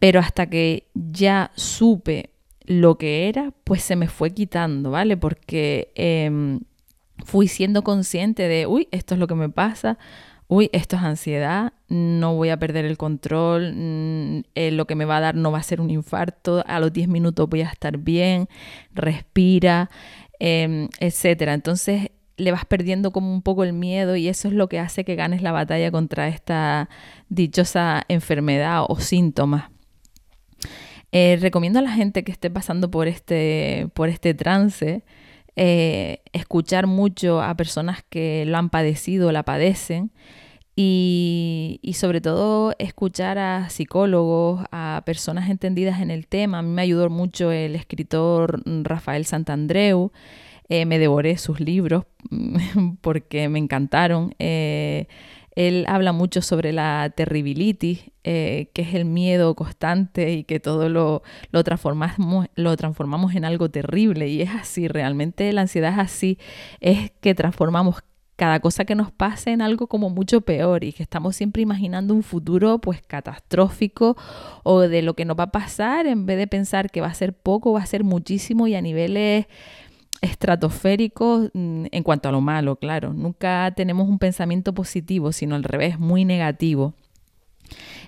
pero 0.00 0.18
hasta 0.18 0.48
que 0.48 0.88
ya 0.94 1.52
supe 1.54 2.30
lo 2.64 2.98
que 2.98 3.28
era, 3.28 3.52
pues 3.64 3.82
se 3.82 3.94
me 3.94 4.08
fue 4.08 4.30
quitando, 4.30 4.90
¿vale? 4.90 5.16
Porque 5.16 5.92
em, 5.94 6.60
fui 7.24 7.46
siendo 7.46 7.84
consciente 7.84 8.48
de, 8.48 8.66
uy, 8.66 8.88
esto 8.90 9.14
es 9.14 9.20
lo 9.20 9.26
que 9.26 9.34
me 9.34 9.50
pasa, 9.50 9.98
uy, 10.48 10.70
esto 10.72 10.96
es 10.96 11.02
ansiedad, 11.02 11.74
no 11.88 12.34
voy 12.34 12.48
a 12.48 12.58
perder 12.58 12.86
el 12.86 12.96
control, 12.96 13.72
mm, 13.74 14.42
eh, 14.54 14.70
lo 14.72 14.86
que 14.86 14.94
me 14.94 15.04
va 15.04 15.18
a 15.18 15.20
dar 15.20 15.34
no 15.36 15.52
va 15.52 15.58
a 15.58 15.62
ser 15.62 15.80
un 15.80 15.90
infarto, 15.90 16.64
a 16.66 16.80
los 16.80 16.92
10 16.92 17.08
minutos 17.08 17.48
voy 17.48 17.60
a 17.62 17.68
estar 17.68 17.98
bien, 17.98 18.48
respira, 18.94 19.90
eh, 20.40 20.88
etcétera. 20.98 21.54
Entonces 21.54 22.10
le 22.36 22.52
vas 22.52 22.64
perdiendo 22.64 23.12
como 23.12 23.32
un 23.32 23.42
poco 23.42 23.64
el 23.64 23.74
miedo 23.74 24.16
y 24.16 24.28
eso 24.28 24.48
es 24.48 24.54
lo 24.54 24.68
que 24.68 24.78
hace 24.78 25.04
que 25.04 25.14
ganes 25.14 25.42
la 25.42 25.52
batalla 25.52 25.90
contra 25.90 26.28
esta 26.28 26.88
dichosa 27.28 28.02
enfermedad 28.08 28.84
o 28.88 28.98
síntomas. 28.98 29.70
Eh, 31.12 31.38
recomiendo 31.40 31.80
a 31.80 31.82
la 31.82 31.92
gente 31.92 32.22
que 32.22 32.32
esté 32.32 32.50
pasando 32.50 32.90
por 32.90 33.08
este, 33.08 33.88
por 33.94 34.08
este 34.08 34.34
trance, 34.34 35.02
eh, 35.56 36.22
escuchar 36.32 36.86
mucho 36.86 37.42
a 37.42 37.56
personas 37.56 38.04
que 38.08 38.44
lo 38.46 38.56
han 38.58 38.70
padecido, 38.70 39.32
la 39.32 39.42
padecen, 39.42 40.12
y, 40.76 41.78
sobre 41.94 42.22
todo 42.22 42.72
escuchar 42.78 43.38
a 43.38 43.68
psicólogos, 43.68 44.64
a 44.70 45.02
personas 45.04 45.50
entendidas 45.50 46.00
en 46.00 46.10
el 46.10 46.26
tema. 46.26 46.60
A 46.60 46.62
mí 46.62 46.70
me 46.70 46.80
ayudó 46.80 47.10
mucho 47.10 47.52
el 47.52 47.76
escritor 47.76 48.62
Rafael 48.64 49.26
Santandreu. 49.26 50.10
Eh, 50.70 50.86
me 50.86 50.98
devoré 50.98 51.36
sus 51.36 51.60
libros 51.60 52.04
porque 53.02 53.50
me 53.50 53.58
encantaron. 53.58 54.34
Él 54.38 55.84
habla 55.88 56.12
mucho 56.12 56.40
sobre 56.40 56.72
la 56.72 57.12
terribilitis, 57.14 58.09
eh, 58.24 58.70
que 58.74 58.82
es 58.82 58.94
el 58.94 59.04
miedo 59.04 59.54
constante 59.54 60.32
y 60.32 60.44
que 60.44 60.60
todo 60.60 60.88
lo, 60.88 61.22
lo, 61.52 61.64
transformamos, 61.64 62.46
lo 62.54 62.76
transformamos 62.76 63.34
en 63.34 63.44
algo 63.44 63.70
terrible. 63.70 64.28
Y 64.28 64.42
es 64.42 64.50
así, 64.50 64.88
realmente 64.88 65.52
la 65.52 65.62
ansiedad 65.62 65.92
es 65.92 65.98
así, 65.98 66.38
es 66.80 67.12
que 67.20 67.34
transformamos 67.34 68.02
cada 68.40 68.60
cosa 68.60 68.86
que 68.86 68.94
nos 68.94 69.12
pase 69.12 69.50
en 69.50 69.60
algo 69.60 69.86
como 69.86 70.08
mucho 70.08 70.40
peor 70.40 70.82
y 70.82 70.94
que 70.94 71.02
estamos 71.02 71.36
siempre 71.36 71.60
imaginando 71.60 72.14
un 72.14 72.22
futuro 72.22 72.78
pues 72.78 73.02
catastrófico 73.02 74.16
o 74.62 74.80
de 74.80 75.02
lo 75.02 75.12
que 75.12 75.26
nos 75.26 75.38
va 75.38 75.44
a 75.44 75.52
pasar 75.52 76.06
en 76.06 76.24
vez 76.24 76.38
de 76.38 76.46
pensar 76.46 76.90
que 76.90 77.02
va 77.02 77.08
a 77.08 77.14
ser 77.14 77.34
poco, 77.34 77.74
va 77.74 77.80
a 77.80 77.86
ser 77.86 78.02
muchísimo 78.02 78.66
y 78.66 78.74
a 78.74 78.80
niveles 78.80 79.44
estratosféricos 80.22 81.50
mm, 81.52 81.86
en 81.90 82.02
cuanto 82.02 82.30
a 82.30 82.32
lo 82.32 82.40
malo, 82.40 82.76
claro. 82.76 83.12
Nunca 83.12 83.72
tenemos 83.76 84.08
un 84.08 84.18
pensamiento 84.18 84.72
positivo, 84.72 85.32
sino 85.32 85.54
al 85.54 85.64
revés, 85.64 85.98
muy 85.98 86.24
negativo. 86.24 86.94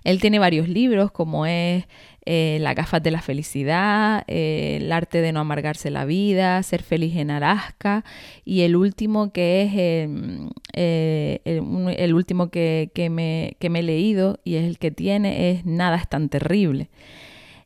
Él 0.04 0.21
tiene 0.21 0.38
varios 0.38 0.69
libros 0.69 1.11
como 1.12 1.47
es 1.47 1.85
eh, 2.25 2.59
Las 2.61 2.75
gafas 2.75 3.02
de 3.02 3.11
la 3.11 3.21
felicidad, 3.21 4.25
eh, 4.28 4.78
El 4.81 4.92
arte 4.92 5.21
de 5.21 5.33
no 5.33 5.40
amargarse 5.40 5.90
la 5.90 6.04
vida, 6.04 6.62
Ser 6.62 6.83
feliz 6.83 7.16
en 7.16 7.31
Alaska 7.31 8.04
y 8.45 8.62
el 8.62 8.76
último 8.76 9.33
que 9.33 9.62
es 9.62 9.73
em, 9.75 10.50
eh, 10.73 11.40
el, 11.45 12.14
último 12.14 12.50
que, 12.50 12.90
me, 13.11 13.57
que 13.59 13.71
me 13.71 13.81
he 13.81 13.83
leído 13.83 14.40
y 14.45 14.57
es 14.57 14.64
el 14.64 14.78
que 14.78 14.90
tiene 14.90 15.50
es 15.50 15.64
Nada 15.64 15.97
es 15.97 16.09
tan 16.09 16.28
terrible. 16.28 16.90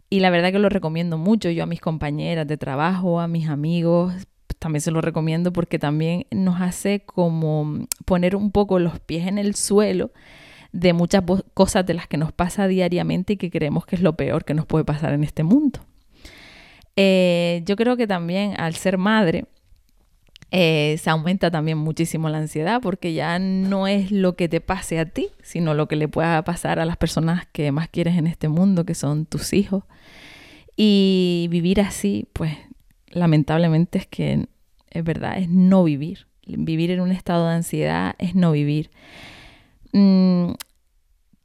Y 0.08 0.20
la 0.20 0.30
verdad 0.30 0.52
que 0.52 0.58
lo 0.58 0.68
recomiendo 0.68 1.18
mucho 1.18 1.50
yo 1.50 1.64
a 1.64 1.66
mis 1.66 1.80
compañeras 1.80 2.46
de 2.46 2.56
trabajo, 2.56 3.18
a 3.18 3.26
mis 3.26 3.48
amigos, 3.48 4.14
también 4.58 4.80
se 4.80 4.90
lo 4.90 5.00
recomiendo 5.00 5.52
porque 5.52 5.78
también 5.78 6.26
nos 6.30 6.60
hace 6.60 7.00
como 7.00 7.86
poner 8.04 8.36
un 8.36 8.50
poco 8.50 8.78
los 8.78 8.98
pies 9.00 9.26
en 9.26 9.38
el 9.38 9.54
suelo 9.54 10.10
de 10.76 10.92
muchas 10.92 11.24
cosas 11.54 11.86
de 11.86 11.94
las 11.94 12.06
que 12.06 12.18
nos 12.18 12.32
pasa 12.32 12.68
diariamente 12.68 13.32
y 13.32 13.36
que 13.38 13.50
creemos 13.50 13.86
que 13.86 13.96
es 13.96 14.02
lo 14.02 14.14
peor 14.14 14.44
que 14.44 14.52
nos 14.52 14.66
puede 14.66 14.84
pasar 14.84 15.14
en 15.14 15.24
este 15.24 15.42
mundo. 15.42 15.80
Eh, 16.96 17.62
yo 17.64 17.76
creo 17.76 17.96
que 17.96 18.06
también 18.06 18.54
al 18.58 18.74
ser 18.74 18.98
madre 18.98 19.46
eh, 20.50 20.96
se 20.98 21.08
aumenta 21.08 21.50
también 21.50 21.78
muchísimo 21.78 22.28
la 22.28 22.38
ansiedad 22.38 22.80
porque 22.82 23.14
ya 23.14 23.38
no 23.38 23.86
es 23.86 24.12
lo 24.12 24.36
que 24.36 24.50
te 24.50 24.60
pase 24.60 24.98
a 24.98 25.06
ti, 25.06 25.30
sino 25.42 25.72
lo 25.72 25.88
que 25.88 25.96
le 25.96 26.08
pueda 26.08 26.44
pasar 26.44 26.78
a 26.78 26.84
las 26.84 26.98
personas 26.98 27.46
que 27.52 27.72
más 27.72 27.88
quieres 27.88 28.18
en 28.18 28.26
este 28.26 28.48
mundo, 28.48 28.84
que 28.84 28.94
son 28.94 29.24
tus 29.24 29.54
hijos. 29.54 29.84
Y 30.76 31.48
vivir 31.50 31.80
así, 31.80 32.28
pues 32.34 32.52
lamentablemente 33.08 33.96
es 33.96 34.06
que 34.06 34.46
es 34.90 35.04
verdad, 35.04 35.38
es 35.38 35.48
no 35.48 35.84
vivir. 35.84 36.26
Vivir 36.46 36.90
en 36.90 37.00
un 37.00 37.12
estado 37.12 37.48
de 37.48 37.54
ansiedad 37.54 38.14
es 38.18 38.34
no 38.34 38.52
vivir. 38.52 38.90
Mm, 39.92 40.52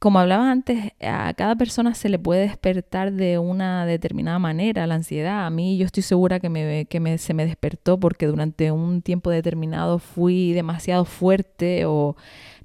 como 0.02 0.18
hablaba 0.18 0.50
antes, 0.50 0.90
a 1.00 1.32
cada 1.34 1.54
persona 1.54 1.94
se 1.94 2.08
le 2.08 2.18
puede 2.18 2.40
despertar 2.40 3.12
de 3.12 3.38
una 3.38 3.86
determinada 3.86 4.40
manera 4.40 4.84
la 4.88 4.96
ansiedad. 4.96 5.46
A 5.46 5.50
mí 5.50 5.78
yo 5.78 5.86
estoy 5.86 6.02
segura 6.02 6.40
que, 6.40 6.48
me, 6.48 7.18
se 7.18 7.34
me 7.34 7.46
despertó 7.46 8.00
porque 8.00 8.26
durante 8.26 8.72
un 8.72 9.02
tiempo 9.02 9.30
determinado 9.30 10.00
fui 10.00 10.54
demasiado 10.54 11.04
fuerte 11.04 11.84
o 11.86 12.16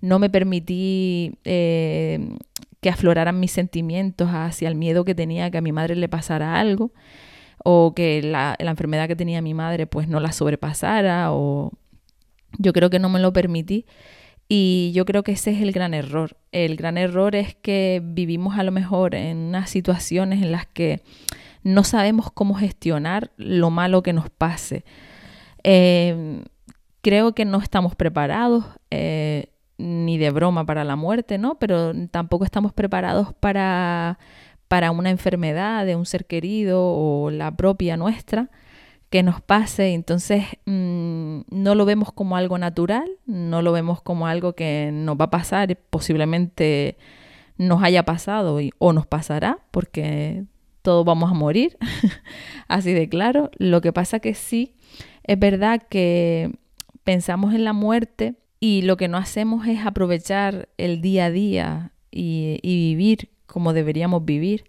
no 0.01 0.17
me 0.17 0.31
permití 0.31 1.37
eh, 1.43 2.27
que 2.81 2.89
afloraran 2.89 3.39
mis 3.39 3.51
sentimientos 3.51 4.29
hacia 4.31 4.67
el 4.67 4.73
miedo 4.73 5.05
que 5.05 5.13
tenía 5.13 5.51
que 5.51 5.59
a 5.59 5.61
mi 5.61 5.71
madre 5.71 5.95
le 5.95 6.09
pasara 6.09 6.59
algo 6.59 6.89
o 7.63 7.93
que 7.95 8.23
la, 8.23 8.55
la 8.57 8.71
enfermedad 8.71 9.07
que 9.07 9.15
tenía 9.15 9.43
mi 9.43 9.53
madre 9.53 9.85
pues 9.85 10.07
no 10.07 10.19
la 10.19 10.31
sobrepasara 10.31 11.31
o 11.33 11.71
yo 12.57 12.73
creo 12.73 12.89
que 12.89 12.97
no 12.97 13.09
me 13.09 13.19
lo 13.19 13.31
permití. 13.31 13.85
Y 14.49 14.91
yo 14.93 15.05
creo 15.05 15.23
que 15.23 15.33
ese 15.33 15.51
es 15.51 15.61
el 15.61 15.71
gran 15.71 15.93
error. 15.93 16.37
El 16.51 16.77
gran 16.77 16.97
error 16.97 17.35
es 17.35 17.55
que 17.55 18.01
vivimos 18.03 18.57
a 18.57 18.63
lo 18.63 18.71
mejor 18.71 19.13
en 19.13 19.37
unas 19.37 19.69
situaciones 19.69 20.41
en 20.41 20.51
las 20.51 20.65
que 20.65 21.01
no 21.63 21.83
sabemos 21.83 22.31
cómo 22.31 22.55
gestionar 22.55 23.31
lo 23.35 23.69
malo 23.69 24.03
que 24.03 24.13
nos 24.13 24.29
pase. 24.29 24.85
Em, 25.63 26.43
creo 27.01 27.33
que 27.33 27.43
no 27.43 27.57
estamos 27.57 27.95
preparados 27.95 28.63
eh, 28.89 29.51
ni 29.77 30.17
de 30.17 30.31
broma 30.31 30.65
para 30.65 30.85
la 30.85 30.95
muerte, 30.95 31.37
¿no? 31.37 31.59
Pero 31.59 31.93
tampoco 32.07 32.45
estamos 32.45 32.71
preparados 32.71 33.33
para, 33.33 34.17
para 34.69 34.91
una 34.91 35.09
enfermedad 35.09 35.85
de 35.85 35.97
un 35.97 36.05
ser 36.05 36.25
querido 36.25 36.81
o 36.81 37.31
la 37.31 37.51
propia 37.55 37.97
nuestra 37.97 38.49
que 39.17 39.23
nos 39.23 39.41
pase, 39.41 39.95
entonces 39.95 40.43
mm, 40.67 41.39
no 41.49 41.73
lo 41.73 41.85
vemos 41.85 42.13
como 42.13 42.37
algo 42.37 42.59
natural, 42.59 43.09
no 43.25 43.63
lo 43.63 43.71
vemos 43.71 43.99
como 43.99 44.27
algo 44.27 44.53
que 44.53 44.91
nos 44.93 45.17
va 45.19 45.25
a 45.25 45.29
pasar, 45.31 45.75
posiblemente 45.89 46.99
nos 47.57 47.81
haya 47.81 48.03
pasado 48.03 48.59
o 48.77 48.93
nos 48.93 49.07
pasará, 49.07 49.57
porque 49.71 50.43
todos 50.83 51.03
vamos 51.03 51.31
a 51.31 51.33
morir, 51.33 51.79
así 52.67 52.93
de 52.93 53.09
claro. 53.09 53.49
Lo 53.57 53.81
que 53.81 53.91
pasa 53.91 54.19
que 54.19 54.35
sí, 54.35 54.75
es 55.23 55.39
verdad 55.39 55.81
que 55.89 56.51
pensamos 57.03 57.55
en 57.55 57.63
la 57.63 57.73
muerte 57.73 58.35
y 58.59 58.83
lo 58.83 58.97
que 58.97 59.07
no 59.07 59.17
hacemos 59.17 59.65
es 59.65 59.83
aprovechar 59.83 60.69
el 60.77 61.01
día 61.01 61.25
a 61.25 61.31
día 61.31 61.91
y, 62.11 62.59
y 62.61 62.75
vivir 62.75 63.31
como 63.47 63.73
deberíamos 63.73 64.25
vivir. 64.25 64.65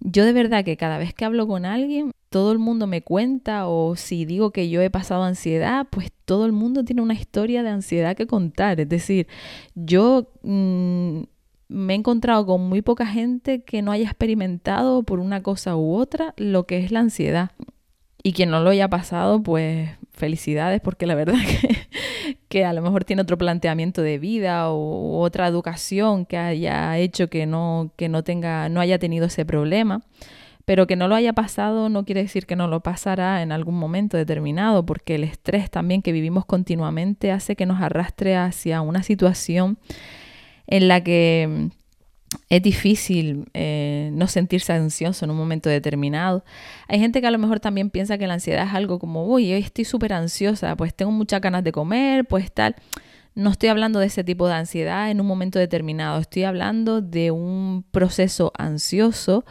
Yo 0.00 0.24
de 0.24 0.32
verdad 0.32 0.64
que 0.64 0.76
cada 0.76 0.98
vez 0.98 1.14
que 1.14 1.24
hablo 1.24 1.46
con 1.46 1.64
alguien, 1.64 2.10
todo 2.36 2.52
el 2.52 2.58
mundo 2.58 2.86
me 2.86 3.00
cuenta 3.00 3.66
o 3.66 3.96
si 3.96 4.26
digo 4.26 4.50
que 4.50 4.68
yo 4.68 4.82
he 4.82 4.90
pasado 4.90 5.22
ansiedad, 5.22 5.86
pues 5.88 6.12
todo 6.26 6.44
el 6.44 6.52
mundo 6.52 6.84
tiene 6.84 7.00
una 7.00 7.14
historia 7.14 7.62
de 7.62 7.70
ansiedad 7.70 8.14
que 8.14 8.26
contar. 8.26 8.78
Es 8.78 8.90
decir, 8.90 9.26
yo 9.74 10.28
mm, 10.42 11.20
me 11.68 11.94
he 11.94 11.96
encontrado 11.96 12.44
con 12.44 12.60
muy 12.68 12.82
poca 12.82 13.06
gente 13.06 13.62
que 13.62 13.80
no 13.80 13.90
haya 13.90 14.04
experimentado 14.04 15.02
por 15.02 15.18
una 15.18 15.42
cosa 15.42 15.76
u 15.76 15.94
otra 15.94 16.34
lo 16.36 16.66
que 16.66 16.76
es 16.76 16.92
la 16.92 17.00
ansiedad. 17.00 17.52
Y 18.22 18.34
quien 18.34 18.50
no 18.50 18.60
lo 18.60 18.68
haya 18.68 18.90
pasado, 18.90 19.42
pues 19.42 19.88
felicidades, 20.10 20.82
porque 20.82 21.06
la 21.06 21.14
verdad 21.14 21.36
que, 21.62 21.88
que 22.50 22.66
a 22.66 22.74
lo 22.74 22.82
mejor 22.82 23.04
tiene 23.04 23.22
otro 23.22 23.38
planteamiento 23.38 24.02
de 24.02 24.18
vida 24.18 24.68
o 24.68 25.20
otra 25.20 25.48
educación 25.48 26.26
que 26.26 26.36
haya 26.36 26.98
hecho 26.98 27.30
que 27.30 27.46
no, 27.46 27.92
que 27.96 28.10
no 28.10 28.24
tenga, 28.24 28.68
no 28.68 28.82
haya 28.82 28.98
tenido 28.98 29.24
ese 29.24 29.46
problema. 29.46 30.02
Pero 30.66 30.86
que 30.86 30.96
no 30.96 31.08
lo 31.08 31.14
haya 31.14 31.32
pasado 31.32 31.88
no 31.88 32.04
quiere 32.04 32.22
decir 32.22 32.44
que 32.44 32.56
no 32.56 32.68
lo 32.68 32.80
pasará 32.80 33.40
en 33.40 33.52
algún 33.52 33.78
momento 33.78 34.18
determinado, 34.18 34.84
porque 34.84 35.14
el 35.14 35.24
estrés 35.24 35.70
también 35.70 36.02
que 36.02 36.12
vivimos 36.12 36.44
continuamente 36.44 37.32
hace 37.32 37.56
que 37.56 37.64
nos 37.64 37.80
arrastre 37.80 38.36
hacia 38.36 38.82
una 38.82 39.02
situación 39.02 39.78
en 40.66 40.88
la 40.88 41.02
que 41.02 41.70
es 42.48 42.62
difícil 42.62 43.46
eh, 43.54 44.10
no 44.12 44.26
sentirse 44.26 44.72
ansioso 44.72 45.24
en 45.24 45.30
un 45.30 45.36
momento 45.36 45.68
determinado. 45.68 46.44
Hay 46.88 46.98
gente 46.98 47.20
que 47.20 47.26
a 47.26 47.30
lo 47.30 47.38
mejor 47.38 47.60
también 47.60 47.90
piensa 47.90 48.18
que 48.18 48.26
la 48.26 48.34
ansiedad 48.34 48.66
es 48.66 48.74
algo 48.74 48.98
como, 48.98 49.26
uy, 49.26 49.52
hoy 49.52 49.60
estoy 49.60 49.84
súper 49.84 50.12
ansiosa, 50.12 50.76
pues 50.76 50.94
tengo 50.94 51.12
muchas 51.12 51.40
ganas 51.40 51.64
de 51.64 51.72
comer, 51.72 52.24
pues 52.24 52.52
tal. 52.52 52.76
No 53.34 53.50
estoy 53.50 53.68
hablando 53.68 54.00
de 54.00 54.06
ese 54.06 54.24
tipo 54.24 54.48
de 54.48 54.54
ansiedad 54.54 55.10
en 55.10 55.20
un 55.20 55.26
momento 55.26 55.58
determinado, 55.58 56.20
estoy 56.20 56.44
hablando 56.44 57.02
de 57.02 57.30
un 57.30 57.84
proceso 57.90 58.52
ansioso 58.56 59.44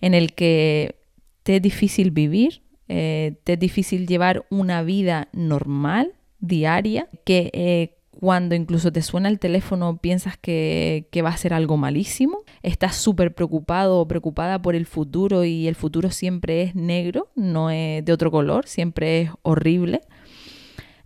en 0.00 0.14
el 0.14 0.34
que 0.34 0.96
te 1.42 1.56
es 1.56 1.62
difícil 1.62 2.10
vivir, 2.10 2.62
eh, 2.88 3.36
te 3.44 3.54
es 3.54 3.58
difícil 3.58 4.06
llevar 4.06 4.46
una 4.50 4.82
vida 4.82 5.28
normal, 5.32 6.12
diaria, 6.38 7.08
que 7.24 7.50
eh, 7.52 7.96
cuando 8.18 8.54
incluso 8.54 8.92
te 8.92 9.02
suena 9.02 9.28
el 9.28 9.38
teléfono 9.38 9.98
piensas 9.98 10.36
que, 10.38 11.08
va 11.24 11.30
a 11.30 11.36
ser 11.36 11.52
algo 11.52 11.76
malísimo, 11.76 12.42
estás 12.62 12.96
súper 12.96 13.34
preocupado 13.34 14.00
o 14.00 14.08
preocupada 14.08 14.60
por 14.62 14.74
el 14.74 14.86
futuro 14.86 15.44
y 15.44 15.66
el 15.66 15.74
futuro 15.74 16.10
siempre 16.10 16.62
es 16.62 16.74
negro, 16.74 17.30
no 17.34 17.70
es 17.70 18.04
de 18.04 18.12
otro 18.12 18.30
color, 18.30 18.66
siempre 18.66 19.22
es 19.22 19.30
horrible. 19.42 20.00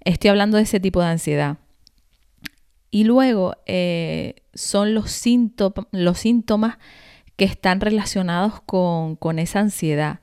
Estoy 0.04 0.30
hablando 0.30 0.56
de 0.56 0.62
ese 0.62 0.80
tipo 0.80 1.00
de 1.00 1.06
ansiedad. 1.06 1.58
Y 2.90 3.04
luego 3.04 3.54
eh, 3.66 4.42
son 4.54 4.94
los, 4.94 5.10
síntomas, 5.10 5.86
los 5.92 6.18
síntomas 6.18 6.78
que 7.40 7.46
están 7.46 7.80
relacionados 7.80 8.60
con, 8.66 9.38
esa 9.38 9.60
ansiedad. 9.60 10.20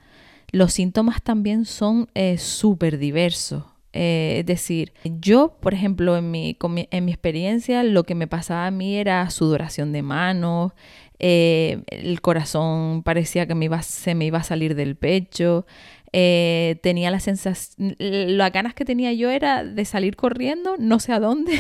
Los 0.52 0.74
síntomas 0.74 1.24
también 1.24 1.66
son 1.66 2.10
eh, 2.14 2.38
súper 2.38 3.00
diversos. 3.00 3.64
Eh, 3.92 4.36
es 4.42 4.46
decir, 4.46 4.94
yo, 5.04 5.58
por 5.60 5.74
ejemplo, 5.74 6.16
en 6.16 6.30
mi, 6.30 6.56
en 6.62 7.06
mi 7.06 7.12
experiencia, 7.12 7.84
lo 7.84 8.04
que 8.04 8.14
me 8.14 8.28
pasaba 8.28 8.68
a 8.68 8.72
mí 8.72 8.98
era 8.98 9.28
sudoración 9.32 9.94
de 9.94 10.04
manos, 10.04 10.74
eh, 11.18 11.82
el 11.88 12.22
corazón 12.22 13.02
parecía 13.02 13.48
que 13.48 13.56
me 13.56 13.68
se 13.82 14.14
me 14.14 14.26
iba 14.26 14.38
a 14.38 14.44
salir 14.44 14.76
del 14.76 14.96
pecho, 14.96 15.66
eh, 16.14 16.80
tenía 16.84 17.12
la 17.12 17.20
sensación, 17.20 17.96
las 18.00 18.52
ganas 18.52 18.74
que 18.74 18.86
tenía 18.86 19.12
yo 19.14 19.30
era 19.30 19.64
de 19.64 19.86
salir 19.86 20.16
corriendo, 20.16 20.76
no 20.78 21.00
sé 21.00 21.14
a 21.14 21.20
dónde, 21.20 21.60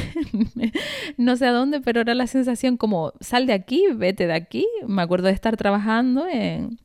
no 1.18 1.36
sé 1.36 1.48
a 1.48 1.52
dónde, 1.52 1.82
pero 1.82 2.02
era 2.02 2.14
la 2.14 2.28
sensación 2.28 2.78
como, 2.78 3.14
sal 3.20 3.46
de 3.46 3.54
aquí, 3.54 3.86
vete 3.94 4.28
de 4.28 4.34
aquí. 4.34 4.66
Me 4.88 5.02
acuerdo 5.02 5.28
de 5.28 5.34
estar 5.34 5.58
trabajando 5.58 6.28
en 6.28 6.80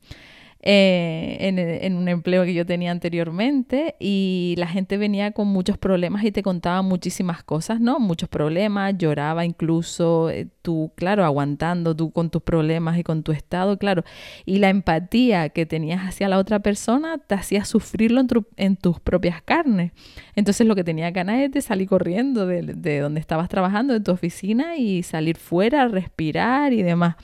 eh, 0.65 1.37
en, 1.81 1.97
un 1.97 2.07
empleo 2.07 2.45
que 2.45 2.53
yo 2.53 2.65
tenía 2.65 2.91
anteriormente 2.91 3.95
y 3.99 4.55
la 4.57 4.67
gente 4.67 4.95
venía 4.95 5.31
con 5.31 5.49
muchos 5.49 5.77
problemas 5.77 6.23
y 6.23 6.31
te 6.31 6.41
contaba 6.41 6.81
muchísimas 6.81 7.43
cosas, 7.43 7.81
¿no? 7.81 7.99
Muchos 7.99 8.29
problemas, 8.29 8.97
lloraba 8.97 9.43
incluso, 9.43 10.29
eh, 10.29 10.47
tú, 10.61 10.93
claro, 10.95 11.25
aguantando 11.25 11.93
tú 11.93 12.11
con 12.11 12.29
tus 12.29 12.43
problemas 12.43 12.97
y 12.97 13.03
con 13.03 13.23
tu 13.23 13.33
estado, 13.33 13.77
claro. 13.77 14.05
Y 14.45 14.59
la 14.59 14.69
empatía 14.69 15.49
que 15.49 15.65
tenías 15.65 15.99
hacia 15.99 16.29
la 16.29 16.37
otra 16.37 16.61
persona 16.61 17.17
te 17.17 17.35
hacía 17.35 17.65
sufrirlo 17.65 18.21
en, 18.55 18.77
tus 18.77 19.01
propias 19.01 19.41
carnes. 19.41 19.91
Entonces 20.33 20.65
lo 20.65 20.75
que 20.75 20.85
tenía 20.85 21.11
ganas 21.11 21.41
es 21.41 21.51
de 21.51 21.61
salir 21.61 21.89
corriendo 21.89 22.47
de, 22.47 22.61
de 22.61 22.99
donde 22.99 23.19
estabas 23.19 23.49
trabajando, 23.49 23.93
de 23.93 23.99
tu 23.99 24.11
oficina 24.11 24.77
y 24.77 25.03
salir 25.03 25.35
fuera, 25.35 25.89
respirar 25.89 26.71
y 26.71 26.83
demás. 26.83 27.17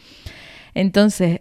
Entonces, 0.74 1.40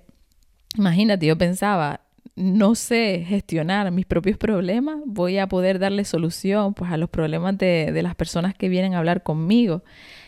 Imagínate, 0.76 1.26
yo 1.26 1.36
pensaba, 1.36 2.00
no 2.36 2.74
sé 2.74 3.24
gestionar 3.26 3.90
mis 3.90 4.06
propios 4.06 4.36
problemas, 4.36 4.98
voy 5.06 5.38
a 5.38 5.48
poder 5.48 5.78
darle 5.78 6.04
solución 6.04 6.74
pues, 6.74 6.92
a 6.92 6.96
los 6.96 7.10
problemas 7.10 7.56
de, 7.58 7.90
de 7.92 8.02
las 8.02 8.14
personas 8.14 8.54
que 8.54 8.68
vienen 8.68 8.94
a 8.94 8.98
hablar 8.98 9.22
conmigo. 9.22 9.82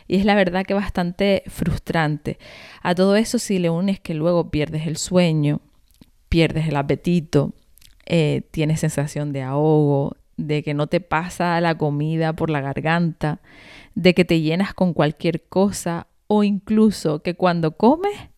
Y 0.09 0.17
es 0.17 0.25
la 0.25 0.35
verdad 0.35 0.67
que 0.67 0.75
bastante 0.75 1.45
frustrante. 1.47 2.39
A 2.83 2.95
todo 2.95 3.15
eso 3.15 3.39
si 3.39 3.59
le 3.59 3.71
unes 3.71 4.01
que 4.01 4.15
luego 4.15 4.51
pierdes 4.51 4.87
el 4.87 4.97
sueño, 4.97 5.61
pierdes 6.29 6.69
el 6.69 6.77
apetito, 6.77 7.53
eh, 8.07 8.43
tienes 8.51 8.81
sensación 8.81 9.33
de 9.33 9.43
ahogo, 9.43 10.17
de 10.37 10.65
que 10.65 10.75
no 10.75 10.89
te 10.89 11.01
pasa 11.01 11.61
la 11.61 11.77
comida 11.77 12.33
por 12.33 12.51
la 12.51 12.61
garganta, 12.61 13.41
de 13.95 14.15
que 14.15 14.25
te 14.25 14.41
llenas 14.41 14.75
con 14.75 14.95
cualquier 14.95 15.43
cosa 15.45 16.09
o 16.27 16.43
incluso 16.43 17.23
que 17.23 17.35
cuando 17.35 17.77
comes 17.77 18.30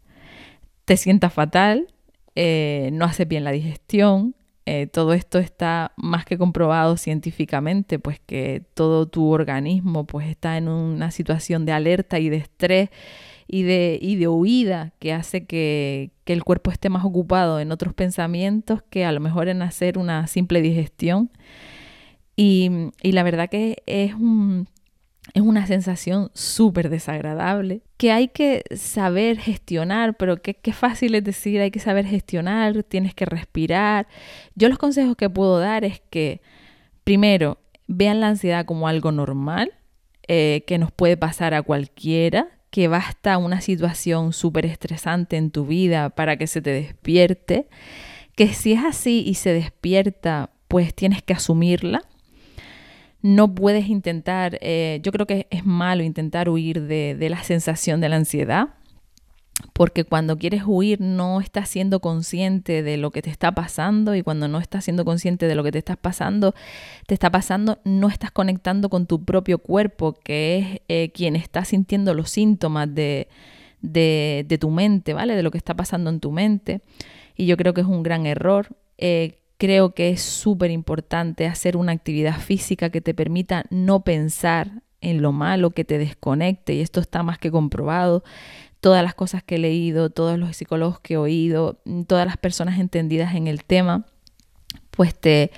te 0.85 0.97
sientas 0.97 1.33
fatal, 1.33 1.89
eh, 2.35 2.91
no 2.93 3.05
hace 3.05 3.25
bien 3.25 3.45
la 3.45 3.53
digestión. 3.53 4.35
Eh, 4.65 4.87
todo 4.87 5.13
esto 5.13 5.39
está 5.39 5.93
más 5.97 6.25
que 6.25 6.39
comprobado 6.39 6.97
científicamente, 6.97 7.99
pues 7.99 8.21
que 8.21 8.63
todo 8.75 9.07
tu 9.07 9.29
organismo 9.31 10.07
pues 10.07 10.29
está 10.29 10.57
en 10.57 10.69
una 10.69 11.11
situación 11.11 11.67
de 11.67 11.73
alerta 11.73 12.21
y 12.21 12.29
de 12.29 12.37
estrés 12.37 12.91
y 13.49 13.65
de, 13.65 13.99
y 14.01 14.17
de 14.17 14.29
huida 14.29 14.93
que 15.01 15.13
hace 15.13 15.47
que, 15.47 16.13
que 16.25 16.33
el 16.33 16.45
cuerpo 16.45 16.71
esté 16.71 16.91
más 16.91 17.05
ocupado 17.05 17.59
en 17.59 17.73
otros 17.73 17.93
pensamientos 17.93 18.83
que 18.89 19.05
a 19.05 19.13
lo 19.13 19.21
mejor 19.21 19.49
en 19.49 19.63
hacer 19.63 19.99
una 19.99 20.27
simple 20.29 20.63
digestión. 20.63 21.31
Y, 22.37 22.71
y 23.03 23.13
la 23.13 23.25
verdad 23.25 23.51
que 23.51 23.83
es 23.87 24.15
un, 24.15 24.69
es 25.35 25.43
una 25.43 25.67
sensación 25.67 26.31
súper 26.35 26.91
desagradable 26.91 27.83
que 27.97 28.11
hay 28.11 28.29
que 28.29 28.65
saber 28.75 29.39
gestionar, 29.39 30.17
pero 30.17 30.43
qué, 30.43 30.73
fácil 30.73 31.15
es 31.15 31.25
decir, 31.25 31.61
hay 31.61 31.71
que 31.71 31.79
saber 31.79 32.07
gestionar, 32.07 32.83
tienes 32.83 33.15
que 33.15 33.25
respirar. 33.25 34.09
Yo 34.57 34.69
los 34.69 34.79
consejos 34.79 35.17
que 35.17 35.31
puedo 35.31 35.61
dar 35.61 35.85
es 35.85 36.03
que, 36.11 36.43
primero, 37.05 37.59
vean 37.87 38.21
la 38.21 38.29
ansiedad 38.29 38.65
como 38.67 38.89
algo 38.89 39.13
normal, 39.13 39.73
eh, 40.27 40.65
que 40.67 40.79
nos 40.79 40.91
puede 40.91 41.17
pasar 41.17 41.55
a 41.55 41.63
cualquiera, 41.63 42.49
que 42.71 42.89
basta 42.89 43.39
una 43.39 43.61
situación 43.61 44.33
súper 44.33 44.67
estresante 44.67 45.37
en 45.37 45.51
tu 45.51 45.67
vida 45.67 46.11
para 46.11 46.37
que 46.37 46.49
se 46.49 46.61
te 46.61 46.71
despierte, 46.71 47.69
que 48.35 48.49
si 48.49 48.73
es 48.73 48.85
así 48.85 49.23
y 49.25 49.35
se 49.35 49.53
despierta, 49.53 50.51
pues 50.67 50.95
tienes 50.95 51.23
que 51.23 51.35
asumirla 51.35 52.03
no 53.23 53.55
puedes 53.55 53.89
intentar, 53.89 54.59
eh, 54.61 55.01
yo 55.03 55.13
creo 55.13 55.27
que 55.27 55.47
es 55.51 55.65
malo 55.65 56.03
intentar 56.03 56.49
huir 56.49 56.83
de, 56.83 57.29
la 57.31 57.43
sensación 57.45 58.01
de 58.01 58.09
la 58.09 58.17
ansiedad, 58.17 58.71
porque 59.73 60.03
cuando 60.03 60.39
quieres 60.39 60.65
huir 60.67 61.01
no 61.01 61.41
estás 61.41 61.69
siendo 61.69 62.01
consciente 62.01 62.83
de 62.83 62.97
lo 62.97 63.13
que 63.13 63.23
te 63.23 63.31
está 63.31 63.53
pasando 63.53 64.17
y 64.17 64.23
cuando 64.23 64.49
no 64.49 64.59
estás 64.59 64.85
siendo 64.85 65.05
consciente 65.05 65.47
de 65.47 65.55
lo 65.55 65.63
que 65.63 65.71
te 65.71 65.79
estás 65.79 65.97
pasando, 65.97 66.53
te 67.07 67.15
está 67.15 67.31
pasando, 67.31 67.79
no 67.85 68.09
estás 68.09 68.33
conectando 68.33 68.89
con 68.89 69.07
tu 69.07 69.25
propio 69.25 69.59
cuerpo, 69.59 70.15
que 70.15 70.59
es 70.59 70.81
eh, 70.89 71.13
quien 71.13 71.37
está 71.37 71.65
sintiendo 71.65 72.15
los 72.15 72.29
síntomas 72.29 72.93
de, 72.93 73.29
de, 73.83 74.59
tu 74.61 74.71
mente, 74.71 75.13
¿vale? 75.15 75.37
De 75.37 75.45
lo 75.45 75.53
que 75.53 75.59
está 75.59 75.75
pasando 75.75 76.11
en 76.11 76.19
tu 76.19 76.33
mente. 76.33 76.81
Y 77.37 77.47
yo 77.47 77.57
creo 77.57 77.73
que 77.73 77.83
es 77.83 77.87
un 77.87 78.03
gran 78.03 78.27
error. 78.27 78.69
Eh, 78.99 79.42
Creo 79.63 79.95
que 79.95 80.11
es 80.11 80.23
súper 80.23 80.73
importante 80.73 81.47
hacer 81.47 81.77
una 81.77 81.93
actividad 81.93 82.37
física 82.41 82.91
que 82.91 83.01
te 83.01 83.15
permita 83.15 83.65
no 83.71 84.03
pensar 84.03 84.83
en 85.01 85.23
lo 85.23 85.31
malo, 85.31 85.71
que 85.71 85.85
te 85.85 85.99
desconecte, 85.99 86.75
y 86.75 86.81
esto 86.81 86.99
está 86.99 87.23
más 87.23 87.39
que 87.39 87.53
comprobado. 87.53 88.25
Todas 88.81 89.05
las 89.05 89.15
cosas 89.15 89.45
que 89.45 89.55
he 89.55 89.59
leído, 89.59 90.11
todos 90.11 90.37
los 90.37 90.57
psicólogos 90.57 90.99
que 90.99 91.15
he 91.15 91.17
oído, 91.17 91.81
todas 92.09 92.27
las 92.27 92.39
personas 92.39 92.81
entendidas 92.81 93.37
en 93.37 93.47
el 93.47 93.63
tema, 93.63 94.05
pues 94.91 95.15
te 95.15 95.53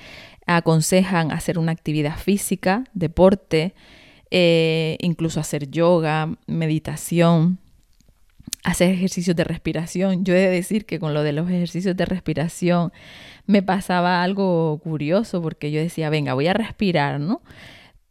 aconsejan 0.44 1.32
hacer 1.32 1.58
una 1.58 1.72
actividad 1.72 2.18
física, 2.18 2.84
deporte, 2.92 3.74
eh, 4.30 4.98
incluso 5.00 5.40
hacer 5.40 5.70
yoga, 5.70 6.36
meditación, 6.46 7.58
hacer 8.64 8.90
ejercicios 8.90 9.36
de 9.36 9.44
respiración. 9.44 10.24
Yo 10.24 10.34
he 10.34 10.38
de 10.38 10.48
decir 10.48 10.86
que 10.86 10.98
con 10.98 11.14
lo 11.14 11.22
de 11.22 11.32
los 11.32 11.48
ejercicios 11.48 11.96
de 11.96 12.06
respiración 12.06 12.92
me 13.46 13.62
pasaba 13.62 14.22
algo 14.22 14.78
curioso 14.82 15.42
porque 15.42 15.70
yo 15.70 15.80
decía, 15.80 16.10
venga, 16.10 16.34
voy 16.34 16.48
a 16.48 16.54
respirar, 16.54 17.20
¿no? 17.20 17.42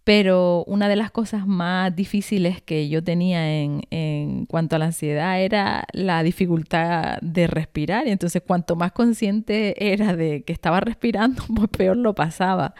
Pero 0.03 0.65
una 0.65 0.89
de 0.89 0.97
las 0.97 1.11
cosas 1.11 1.47
más 1.47 1.95
difíciles 1.95 2.61
que 2.61 2.89
yo 2.89 3.03
tenía 3.03 3.61
en, 3.61 3.83
en, 3.89 4.45
cuanto 4.45 4.75
a 4.75 4.79
la 4.79 4.85
ansiedad 4.85 5.39
era 5.41 5.85
la 5.93 6.23
dificultad 6.23 7.19
de 7.21 7.47
respirar. 7.47 8.05
Y 8.07 8.11
entonces 8.11 8.41
cuanto 8.45 8.75
más 8.75 8.91
consciente 8.91 9.93
era 9.93 10.15
de 10.15 10.43
que 10.43 10.51
estaba 10.51 10.81
respirando, 10.81 11.43
pues 11.55 11.69
peor 11.69 11.97
lo 11.97 12.13
pasaba. 12.13 12.75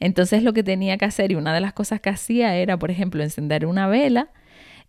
Entonces 0.00 0.42
lo 0.42 0.52
que 0.52 0.64
tenía 0.64 0.98
que 0.98 1.04
hacer 1.04 1.32
y 1.32 1.36
una 1.36 1.54
de 1.54 1.60
las 1.60 1.72
cosas 1.72 2.00
que 2.00 2.10
hacía 2.10 2.56
era, 2.56 2.78
por 2.78 2.90
ejemplo, 2.90 3.22
encender 3.22 3.64
una 3.64 3.86
vela 3.86 4.30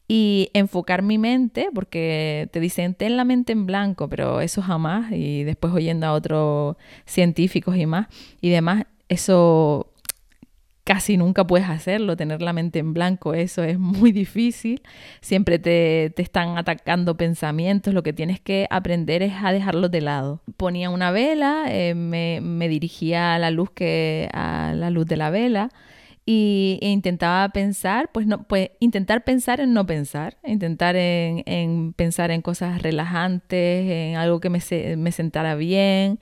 y 0.07 0.49
enfocar 0.53 1.01
mi 1.01 1.17
mente, 1.17 1.69
porque 1.73 2.47
te 2.51 2.59
dicen 2.59 2.93
ten 2.93 3.17
la 3.17 3.25
mente 3.25 3.51
en 3.51 3.65
blanco, 3.65 4.07
pero 4.07 4.41
eso 4.41 4.61
jamás, 4.61 5.11
y 5.11 5.43
después 5.43 5.73
oyendo 5.73 6.07
a 6.07 6.13
otros 6.13 6.77
científicos 7.05 7.75
y 7.75 7.85
más, 7.85 8.07
y 8.39 8.49
demás, 8.49 8.85
eso 9.09 9.91
casi 10.85 11.17
nunca 11.17 11.45
puedes 11.45 11.67
hacerlo, 11.67 12.15
tener 12.15 12.41
la 12.41 12.53
mente 12.53 12.79
en 12.79 12.93
blanco, 12.93 13.33
eso 13.33 13.61
es 13.61 13.77
muy 13.77 14.13
difícil, 14.13 14.81
siempre 15.19 15.59
te, 15.59 16.13
te, 16.15 16.21
están 16.21 16.57
atacando 16.57 17.17
pensamientos, 17.17 17.93
lo 17.93 18.03
que 18.03 18.13
tienes 18.13 18.39
que 18.39 18.67
aprender 18.69 19.21
es 19.21 19.33
a 19.43 19.51
dejarlos 19.51 19.91
de 19.91 19.99
lado. 19.99 20.41
Ponía 20.55 20.89
una 20.89 21.11
vela, 21.11 21.65
eh, 21.67 21.93
me, 21.93 22.39
me, 22.41 22.69
dirigía 22.69 23.35
a 23.35 23.39
la 23.39 23.51
luz 23.51 23.69
que 23.71 24.29
a 24.31 24.71
la 24.73 24.89
luz 24.89 25.05
de 25.07 25.17
la 25.17 25.29
vela 25.29 25.71
y, 26.27 26.77
e 26.81 26.89
intentaba 26.89 27.47
pensar, 27.49 28.11
pues 28.11 28.27
no, 28.27 28.43
pues 28.43 28.71
intentar 28.81 29.23
pensar 29.23 29.61
en 29.61 29.73
no 29.73 29.85
pensar, 29.85 30.37
intentar 30.45 30.97
en, 30.97 31.41
en 31.45 31.93
pensar 31.93 32.31
en 32.31 32.41
cosas 32.41 32.81
relajantes, 32.81 33.89
en 33.89 34.17
algo 34.17 34.41
que 34.41 34.49
me, 34.49 34.59
me 34.97 35.11
sentara 35.13 35.55
bien 35.55 36.19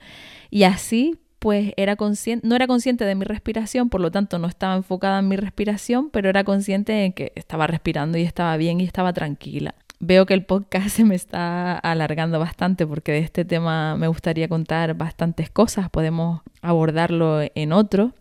y 0.48 0.62
así 0.62 1.18
pues 1.40 1.72
era 1.76 1.96
consciente, 1.96 2.46
no 2.46 2.54
era 2.54 2.68
consciente 2.68 3.04
de 3.04 3.16
mi 3.16 3.24
respiración, 3.24 3.88
por 3.88 4.00
lo 4.00 4.12
tanto 4.12 4.38
no 4.38 4.46
estaba 4.46 4.76
enfocada 4.76 5.18
en 5.18 5.28
mi 5.28 5.36
respiración, 5.36 6.10
pero 6.10 6.28
era 6.30 6.44
consciente 6.44 6.92
de 6.92 7.12
que 7.12 7.32
estaba 7.34 7.66
respirando 7.66 8.16
y 8.16 8.22
estaba 8.22 8.56
bien 8.56 8.80
y 8.80 8.84
estaba 8.84 9.12
tranquila. 9.12 9.74
Veo 9.98 10.24
que 10.24 10.34
el 10.34 10.44
podcast 10.44 10.88
se 10.96 11.04
me 11.04 11.16
está 11.16 11.76
alargando 11.78 12.38
bastante 12.38 12.86
porque 12.86 13.10
de 13.10 13.18
este 13.18 13.44
tema 13.44 13.96
me 13.96 14.06
gustaría 14.06 14.48
contar 14.48 14.94
bastantes 14.94 15.50
cosas, 15.50 15.90
podemos 15.90 16.42
abordarlo 16.62 17.40
en 17.54 17.72
otro, 17.72 18.12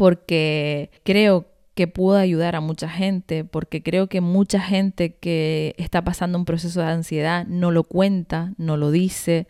porque 0.00 0.90
creo 1.04 1.46
que 1.74 1.86
puedo 1.86 2.18
ayudar 2.18 2.56
a 2.56 2.60
mucha 2.60 2.88
gente, 2.88 3.44
porque 3.44 3.82
creo 3.82 4.08
que 4.08 4.20
mucha 4.20 4.60
gente 4.60 5.14
que 5.14 5.74
está 5.78 6.02
pasando 6.02 6.38
un 6.38 6.44
proceso 6.44 6.80
de 6.80 6.86
ansiedad 6.86 7.46
no 7.46 7.70
lo 7.70 7.84
cuenta, 7.84 8.52
no 8.56 8.76
lo 8.76 8.90
dice 8.90 9.46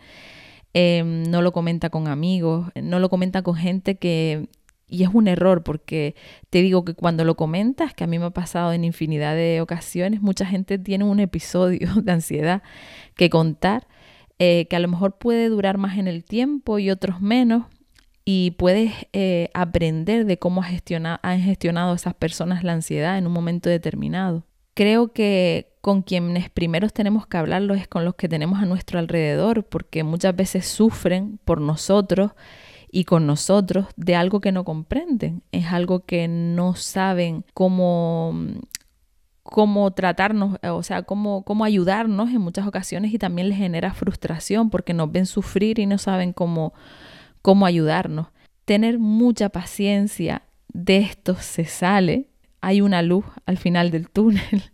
Em, 0.72 1.24
no 1.24 1.42
lo 1.42 1.52
comenta 1.52 1.90
con 1.90 2.06
amigos, 2.06 2.70
no 2.80 2.98
lo 3.00 3.08
comenta 3.08 3.42
con 3.42 3.54
gente 3.56 3.96
que... 3.96 4.48
Y 4.92 5.04
es 5.04 5.10
un 5.12 5.28
error 5.28 5.62
porque 5.62 6.16
te 6.50 6.62
digo 6.62 6.84
que 6.84 6.94
cuando 6.94 7.24
lo 7.24 7.36
comentas, 7.36 7.94
que 7.94 8.02
a 8.02 8.08
mí 8.08 8.18
me 8.18 8.26
ha 8.26 8.30
pasado 8.30 8.72
en 8.72 8.84
infinidad 8.84 9.36
de 9.36 9.60
ocasiones, 9.60 10.20
mucha 10.20 10.44
gente 10.46 10.78
tiene 10.78 11.04
un 11.04 11.20
episodio 11.20 11.88
de 12.02 12.12
ansiedad 12.12 12.62
que 13.14 13.30
contar, 13.30 13.86
eh, 14.40 14.66
que 14.68 14.74
a 14.74 14.80
lo 14.80 14.88
mejor 14.88 15.16
puede 15.18 15.48
durar 15.48 15.78
más 15.78 15.96
en 15.96 16.08
el 16.08 16.24
tiempo 16.24 16.80
y 16.80 16.90
otros 16.90 17.20
menos, 17.20 17.66
y 18.32 18.52
puedes 18.52 18.92
eh, 19.12 19.50
aprender 19.54 20.24
de 20.24 20.38
cómo 20.38 20.62
han 20.62 21.40
gestionado 21.40 21.94
esas 21.94 22.14
personas 22.14 22.62
la 22.62 22.74
ansiedad 22.74 23.18
en 23.18 23.26
un 23.26 23.32
momento 23.32 23.68
determinado. 23.68 24.44
Creo 24.74 25.12
que 25.12 25.72
con 25.80 26.02
quienes 26.02 26.48
primeros 26.48 26.92
tenemos 26.92 27.26
que 27.26 27.38
hablarlo 27.38 27.74
es 27.74 27.88
con 27.88 28.04
los 28.04 28.14
que 28.14 28.28
tenemos 28.28 28.60
a 28.60 28.66
nuestro 28.66 29.00
alrededor, 29.00 29.64
porque 29.64 30.04
muchas 30.04 30.36
veces 30.36 30.68
sufren 30.68 31.40
por 31.44 31.60
nosotros 31.60 32.30
y 32.92 33.02
con 33.02 33.26
nosotros 33.26 33.86
de 33.96 34.14
algo 34.14 34.40
que 34.40 34.52
no 34.52 34.62
comprenden, 34.62 35.42
es 35.50 35.66
algo 35.66 36.04
que 36.04 36.28
no 36.28 36.76
saben 36.76 37.44
cómo 37.52 38.32
cómo 39.42 39.90
tratarnos, 39.90 40.58
o 40.62 40.82
sea, 40.84 41.02
cómo, 41.02 41.42
cómo 41.42 41.64
ayudarnos 41.64 42.30
en 42.30 42.40
muchas 42.40 42.68
ocasiones 42.68 43.12
y 43.12 43.18
también 43.18 43.48
les 43.48 43.58
genera 43.58 43.92
frustración 43.92 44.70
porque 44.70 44.94
nos 44.94 45.10
ven 45.10 45.26
sufrir 45.26 45.80
y 45.80 45.86
no 45.86 45.98
saben 45.98 46.32
cómo, 46.32 46.72
cómo 47.42 47.66
ayudarnos. 47.66 48.29
Tener 48.64 48.98
mucha 48.98 49.48
paciencia, 49.48 50.42
de 50.72 50.98
esto 50.98 51.35
se 51.37 51.64
sale, 51.64 52.29
hay 52.61 52.81
una 52.81 53.03
luz 53.03 53.24
al 53.46 53.59
final 53.59 53.90
del 53.90 54.09
túnel. 54.09 54.40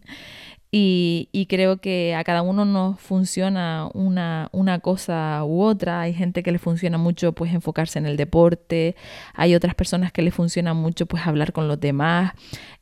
Y, 0.79 1.47
creo 1.49 1.79
que 1.79 2.15
a 2.15 2.23
cada 2.23 2.43
uno 2.43 2.67
nos 2.67 3.01
funciona 3.01 3.89
una, 3.95 4.81
cosa 4.83 5.43
u 5.45 5.63
otra. 5.63 6.03
Hay 6.03 6.13
gente 6.13 6.43
que 6.43 6.53
le 6.53 6.59
funciona 6.59 6.99
mucho 6.99 7.33
pues 7.33 7.55
enfocarse 7.55 7.99
en 7.99 8.05
el 8.05 8.19
deporte, 8.19 8.95
hay 9.33 9.55
otras 9.55 9.75
personas 9.75 10.13
que 10.13 10.21
le 10.21 10.31
funciona 10.31 10.75
mucho 10.75 11.07
pues 11.07 11.27
hablar 11.27 11.55
con 11.55 11.67
los 11.67 11.81
demás, 11.81 12.33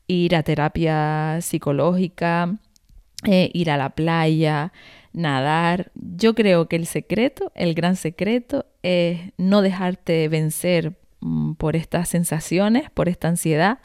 ir 0.08 0.34
a 0.34 0.42
terapia 0.42 1.38
psicológica, 1.40 2.56
eh, 3.26 3.50
ir 3.54 3.70
a 3.70 3.76
la 3.76 3.90
playa, 3.90 4.72
nadar. 5.14 5.90
Yo 5.94 6.34
creo 6.34 6.68
que 6.68 6.76
el 6.76 6.86
secreto, 6.86 7.50
el 7.54 7.74
gran 7.74 7.96
secreto 7.96 8.66
es 8.82 9.32
no 9.38 9.62
dejarte 9.62 10.28
vencer 10.28 10.92
mm, 11.20 11.54
por 11.54 11.76
estas 11.76 12.10
sensaciones, 12.10 12.90
por 12.90 13.08
esta 13.08 13.28
ansiedad 13.28 13.78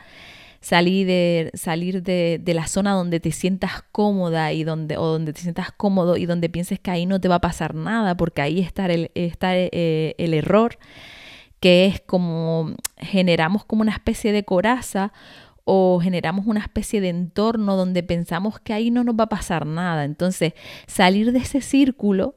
salir 0.62 1.08
de, 1.08 1.52
salir 1.54 2.04
de, 2.04 2.42
la 2.46 2.68
zona 2.68 2.94
donde 2.94 3.20
te 3.20 3.32
sientas 3.32 3.84
cómoda 3.92 4.52
y 4.52 4.64
donde, 4.64 4.98
o 4.98 5.06
donde 5.06 5.34
te 5.34 5.42
sientas 5.42 5.72
cómodo 5.72 6.18
y 6.18 6.26
donde 6.26 6.50
pienses 6.50 6.80
que 6.80 6.92
ahí 6.92 7.06
no 7.06 7.22
te 7.22 7.28
va 7.28 7.36
a 7.36 7.42
pasar 7.42 7.76
nada, 7.76 8.18
porque 8.18 8.42
ahí 8.42 8.60
está 8.60 8.86
el, 8.88 9.12
está 9.16 9.56
eh, 9.56 10.16
el 10.18 10.34
error, 10.34 10.78
que 11.60 11.86
es 11.86 12.02
como 12.02 12.74
generamos 12.98 13.66
como 13.66 13.82
una 13.82 13.92
especie 13.92 14.32
de 14.32 14.44
coraza 14.44 15.14
o 15.72 16.00
generamos 16.02 16.48
una 16.48 16.62
especie 16.62 17.00
de 17.00 17.10
entorno 17.10 17.76
donde 17.76 18.02
pensamos 18.02 18.60
que 18.60 18.74
ahí 18.74 18.90
no 18.90 19.04
nos 19.04 19.14
va 19.14 19.26
a 19.26 19.30
pasar 19.30 19.68
nada. 19.68 20.04
Entonces, 20.04 20.54
salir 20.88 21.32
de 21.32 21.38
ese 21.38 21.62
círculo 21.62 22.34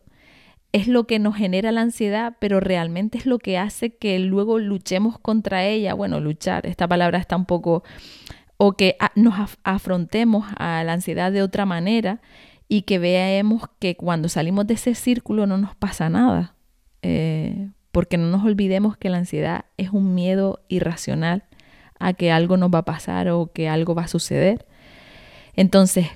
es 0.73 0.87
lo 0.87 1.07
que 1.07 1.19
nos 1.19 1.35
genera 1.35 1.73
la 1.73 1.81
ansiedad, 1.81 2.37
pero 2.41 2.61
realmente 2.61 3.17
es 3.17 3.25
lo 3.25 3.39
que 3.39 3.57
hace 3.57 3.97
que 3.97 4.19
luego 4.19 4.59
luchemos 4.59 5.19
contra 5.19 5.65
ella. 5.65 5.95
Bueno, 5.95 6.21
luchar, 6.21 6.67
esta 6.67 6.87
palabra 6.87 7.17
está 7.17 7.37
un 7.37 7.47
poco... 7.47 7.85
o 8.59 8.77
que 8.77 8.99
nos 9.15 9.57
afrontemos 9.65 10.45
a 10.59 10.85
la 10.85 10.93
ansiedad 10.93 11.33
de 11.33 11.41
otra 11.43 11.65
manera 11.65 12.21
y 12.69 12.83
que 12.83 12.99
veamos 12.99 13.63
que 13.79 13.97
cuando 13.97 14.29
salimos 14.29 14.67
de 14.67 14.75
ese 14.75 14.95
círculo 14.95 15.47
no 15.47 15.57
nos 15.57 15.75
pasa 15.75 16.11
nada. 16.11 16.55
Eh, 17.01 17.71
porque 17.93 18.19
no 18.19 18.27
nos 18.27 18.45
olvidemos 18.45 18.99
que 18.99 19.09
la 19.09 19.17
ansiedad 19.17 19.65
es 19.79 19.89
un 19.89 20.15
miedo 20.15 20.61
irracional 20.69 21.45
a 22.03 22.15
que 22.15 22.33
algo 22.33 22.57
nos 22.57 22.71
va 22.71 22.79
a 22.79 22.85
pasar 22.85 23.29
o 23.29 23.53
que 23.53 23.69
algo 23.69 23.95
va 23.95 24.03
a 24.03 24.09
suceder. 24.09 24.67
Entonces, 25.55 26.09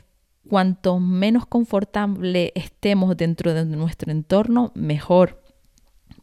cuanto 0.48 0.98
menos 0.98 1.46
confortable 1.46 2.52
estemos 2.54 3.16
dentro 3.16 3.54
de 3.54 3.64
nuestro 3.64 4.10
entorno, 4.10 4.72
mejor 4.74 5.42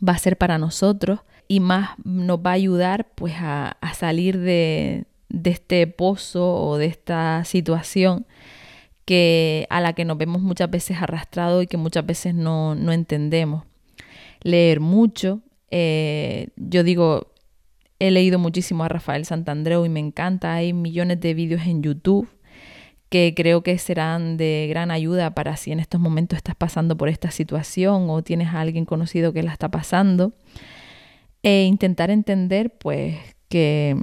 va 0.07 0.13
a 0.13 0.17
ser 0.17 0.37
para 0.37 0.57
nosotros 0.57 1.21
y 1.47 1.59
más 1.59 1.91
nos 2.03 2.39
va 2.39 2.51
a 2.51 2.53
ayudar 2.53 3.07
pues 3.15 3.35
a, 3.37 3.77
salir 3.95 4.39
de, 4.39 5.05
este 5.43 5.87
pozo 5.87 6.55
o 6.55 6.77
de 6.77 6.87
esta 6.87 7.43
situación 7.45 8.25
que 9.05 9.67
a 9.69 9.81
la 9.81 9.93
que 9.93 10.05
nos 10.05 10.17
vemos 10.17 10.41
muchas 10.41 10.69
veces 10.69 10.97
arrastrados 11.01 11.63
y 11.63 11.67
que 11.67 11.77
muchas 11.77 12.05
veces 12.05 12.33
no, 12.33 12.73
entendemos. 12.91 13.63
Leer 14.41 14.79
mucho. 14.79 15.41
Eh, 15.71 16.49
yo 16.55 16.83
digo, 16.83 17.32
he 18.03 18.11
leído 18.11 18.37
muchísimo 18.37 18.83
a 18.83 18.89
Rafael 18.89 19.23
Santandreu 19.23 19.85
y 19.85 19.89
me 19.89 20.01
encanta. 20.01 20.55
Hay 20.55 20.73
millones 20.73 21.21
de 21.21 21.33
vídeos 21.33 21.61
en 21.61 21.81
YouTube 21.81 22.27
que 23.07 23.33
creo 23.33 23.63
que 23.63 23.77
serán 23.77 24.35
de 24.35 24.65
gran 24.69 24.91
ayuda 24.91 25.33
para 25.33 25.55
si 25.55 25.71
en 25.71 25.79
estos 25.79 26.01
momentos 26.01 26.35
estás 26.35 26.55
pasando 26.55 26.97
por 26.97 27.07
esta 27.07 27.31
situación 27.31 28.09
o 28.09 28.21
tienes 28.21 28.49
a 28.49 28.59
alguien 28.59 28.83
conocido 28.83 29.31
que 29.31 29.41
la 29.41 29.53
está 29.53 29.71
pasando. 29.71 30.33
E 31.43 31.63
intentar 31.63 32.11
entender 32.11 32.71
pues 32.77 33.15
que, 33.47 33.95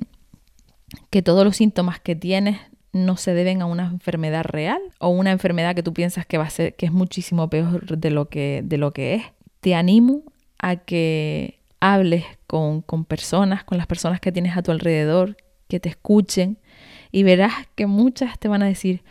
que 1.10 1.20
todos 1.20 1.44
los 1.44 1.56
síntomas 1.56 2.00
que 2.00 2.16
tienes 2.16 2.58
no 2.92 3.18
se 3.18 3.34
deben 3.34 3.60
a 3.60 3.66
una 3.66 3.86
enfermedad 3.86 4.44
real 4.44 4.80
o 4.98 5.10
una 5.10 5.30
enfermedad 5.30 5.74
que 5.74 5.82
tú 5.82 5.92
piensas 5.92 6.24
que 6.24 6.38
va 6.38 6.44
a 6.44 6.50
ser 6.50 6.74
que 6.74 6.86
es 6.86 6.92
muchísimo 6.92 7.50
peor 7.50 7.98
de 7.98 8.10
lo 8.10 8.30
que, 8.30 8.62
de 8.64 8.78
lo 8.78 8.92
que 8.92 9.16
es. 9.16 9.24
Te 9.60 9.74
animo 9.74 10.22
a 10.58 10.76
que 10.76 11.59
hables 11.80 12.24
con, 12.46 12.82
con 12.82 13.04
personas, 13.04 13.64
con 13.64 13.78
las 13.78 13.86
personas 13.86 14.20
que 14.20 14.32
tienes 14.32 14.56
a 14.56 14.62
tu 14.62 14.70
alrededor, 14.70 15.36
que 15.68 15.80
te 15.80 15.88
escuchen, 15.88 16.58
y 17.10 17.22
verás 17.22 17.52
que 17.74 17.86
muchas 17.86 18.38
te 18.38 18.48
van 18.48 18.62
a 18.62 18.66
decir, 18.66 19.02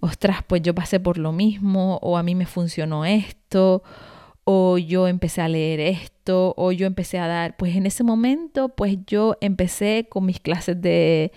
ostras, 0.00 0.38
pues 0.46 0.62
yo 0.62 0.74
pasé 0.74 1.00
por 1.00 1.18
lo 1.18 1.32
mismo, 1.32 1.98
o 2.02 2.16
a 2.16 2.22
mí 2.22 2.34
me 2.34 2.46
funcionó 2.46 3.04
esto, 3.04 3.82
o 4.44 4.78
yo 4.78 5.08
empecé 5.08 5.40
a 5.40 5.48
leer 5.48 5.80
esto, 5.80 6.54
o 6.56 6.72
yo 6.72 6.86
empecé 6.86 7.18
a 7.18 7.26
dar, 7.26 7.56
pues 7.56 7.76
en 7.76 7.86
ese 7.86 8.04
momento, 8.04 8.68
pues 8.68 8.98
yo 9.06 9.36
empecé 9.40 10.06
con 10.08 10.26
mis 10.26 10.40
clases 10.40 10.80
de, 10.80 11.32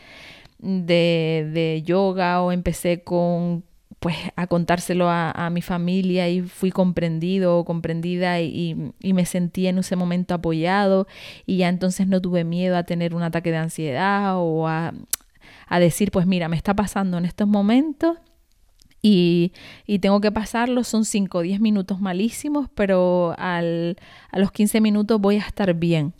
de, 0.59 1.49
de 1.53 1.81
yoga, 1.83 2.41
o 2.41 2.51
empecé 2.51 3.03
con 3.03 3.63
pues 3.99 4.15
a 4.37 4.47
contárselo 4.47 5.09
a, 5.09 5.49
mi 5.51 5.61
familia 5.61 6.29
y 6.29 6.41
fui 6.41 6.71
comprendido 6.71 7.57
o 7.57 7.65
comprendida 7.65 8.39
y, 8.41 8.93
me 9.01 9.25
sentí 9.25 9.67
en 9.67 9.79
ese 9.79 9.95
momento 9.95 10.33
apoyado 10.33 11.07
y 11.45 11.57
ya 11.57 11.69
entonces 11.69 12.07
no 12.07 12.21
tuve 12.21 12.43
miedo 12.45 12.77
a 12.77 12.83
tener 12.83 13.13
un 13.13 13.23
ataque 13.23 13.51
de 13.51 13.57
ansiedad 13.57 14.35
o 14.37 14.67
a, 14.67 14.93
decir, 15.79 16.11
pues 16.11 16.25
mira, 16.25 16.47
me 16.47 16.55
está 16.55 16.73
pasando 16.75 17.17
en 17.17 17.25
estos 17.25 17.47
momentos 17.47 18.17
y, 19.01 19.51
tengo 20.01 20.21
que 20.21 20.31
pasarlo, 20.31 20.83
son 20.83 21.03
5 21.03 21.39
o 21.39 21.41
10 21.41 21.59
minutos 21.59 21.99
malísimos, 21.99 22.69
pero 22.73 23.35
al, 23.37 23.97
a 24.31 24.39
los 24.39 24.51
15 24.51 24.79
minutos 24.81 25.19
voy 25.19 25.35
a 25.37 25.39
estar 25.39 25.73
bien. 25.73 26.13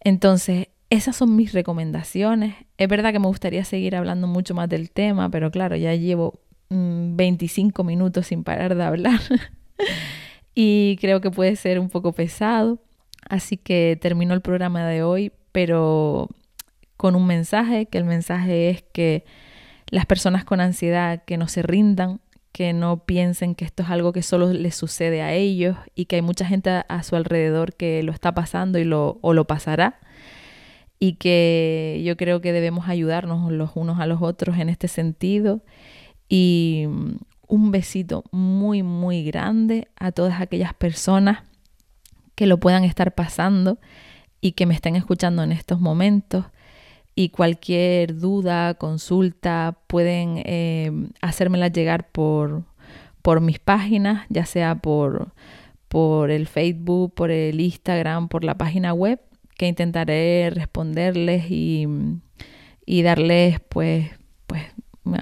Entonces, 0.00 0.68
esas 0.90 1.16
son 1.16 1.36
mis 1.36 1.52
recomendaciones. 1.52 2.54
Es 2.76 2.88
verdad 2.88 3.12
que 3.12 3.18
me 3.18 3.26
gustaría 3.26 3.64
seguir 3.64 3.94
hablando 3.96 4.26
mucho 4.26 4.54
más 4.54 4.68
del 4.68 4.90
tema, 4.90 5.30
pero 5.30 5.50
claro, 5.50 5.76
ya 5.76 5.94
llevo 5.94 6.40
25 6.72 7.82
mm, 7.82 7.86
minutos 7.86 8.26
sin 8.26 8.44
parar 8.44 8.74
de 8.74 8.84
hablar. 8.84 9.20
Y 10.54 10.98
creo 11.00 11.20
que 11.20 11.30
puede 11.30 11.56
ser 11.56 11.78
un 11.78 11.88
poco 11.88 12.12
pesado. 12.12 12.78
Así 13.28 13.56
que 13.56 13.98
termino 14.00 14.34
el 14.34 14.42
programa 14.42 14.86
de 14.86 15.02
hoy, 15.02 15.32
pero 15.52 16.28
con 16.96 17.14
un 17.16 17.26
mensaje, 17.26 17.86
que 17.86 17.98
el 17.98 18.04
mensaje 18.04 18.70
es 18.70 18.82
que 18.82 19.24
las 19.88 20.06
personas 20.06 20.44
con 20.44 20.60
ansiedad 20.60 21.22
que 21.24 21.36
no 21.36 21.48
se 21.48 21.62
rindan, 21.62 22.20
que 22.52 22.72
no 22.72 23.04
piensen 23.04 23.54
que 23.54 23.64
esto 23.64 23.82
es 23.82 23.90
algo 23.90 24.12
que 24.12 24.22
solo 24.22 24.52
les 24.52 24.74
sucede 24.74 25.22
a 25.22 25.32
ellos 25.32 25.76
y 25.94 26.04
que 26.04 26.16
hay 26.16 26.22
mucha 26.22 26.44
gente 26.44 26.84
a 26.86 27.02
su 27.02 27.16
alrededor 27.16 27.74
que 27.74 28.02
lo 28.02 28.12
está 28.12 28.34
pasando 28.34 28.78
y 28.78 28.84
lo, 28.84 29.18
o 29.22 29.32
lo 29.32 29.46
pasará. 29.46 30.00
Y 30.98 31.14
que 31.14 32.02
yo 32.04 32.16
creo 32.16 32.40
que 32.40 32.52
debemos 32.52 32.88
ayudarnos 32.88 33.50
los 33.50 33.70
unos 33.74 33.98
a 33.98 34.06
los 34.06 34.22
otros 34.22 34.58
en 34.58 34.68
este 34.68 34.86
sentido 34.86 35.62
y 36.32 36.86
mm, 36.88 37.16
un 37.48 37.70
besito 37.70 38.24
muy, 38.30 38.82
muy 38.82 39.22
grande 39.22 39.88
a 39.96 40.12
todas 40.12 40.40
aquellas 40.40 40.72
personas 40.72 41.40
que 42.34 42.46
lo 42.46 42.58
puedan 42.58 42.84
estar 42.84 43.14
pasando 43.14 43.78
y 44.40 44.52
que 44.52 44.64
me 44.64 44.72
estén 44.72 44.96
escuchando 44.96 45.42
en 45.42 45.52
estos 45.52 45.78
momentos. 45.78 46.46
Y 47.14 47.28
cualquier 47.28 48.18
duda, 48.18 48.72
consulta, 48.72 49.76
pueden 49.86 50.42
eh, 50.46 50.90
hacérmela 51.20 51.68
llegar 51.68 52.08
por, 52.10 52.64
por 53.20 53.42
mis 53.42 53.58
páginas, 53.58 54.24
ya 54.30 54.46
sea 54.46 54.76
por, 54.76 55.34
por 55.88 56.30
el 56.30 56.46
Facebook, 56.46 57.12
por 57.12 57.30
el 57.30 57.60
Instagram, 57.60 58.28
por 58.28 58.42
la 58.42 58.56
página 58.56 58.94
web, 58.94 59.20
que 59.58 59.68
intentaré 59.68 60.48
responderles 60.48 61.50
y, 61.50 61.86
y 62.86 63.02
darles 63.02 63.60
pues, 63.68 64.08
pues 64.46 64.62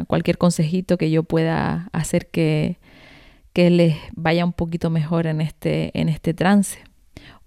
cualquier 0.07 0.39
consejito 0.39 0.99
que 0.99 1.11
yo 1.11 1.23
pueda 1.23 1.89
hacer 1.93 2.29
que, 2.29 2.79
que 3.53 3.71
les 3.71 3.97
vaya 4.15 4.45
un 4.45 4.53
poquito 4.53 4.91
mejor 4.91 5.27
en 5.27 5.41
este, 5.41 5.99
en 5.99 6.09
este 6.09 6.35
trance. 6.35 6.79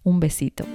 Un 0.04 0.20
besito. 0.20 0.66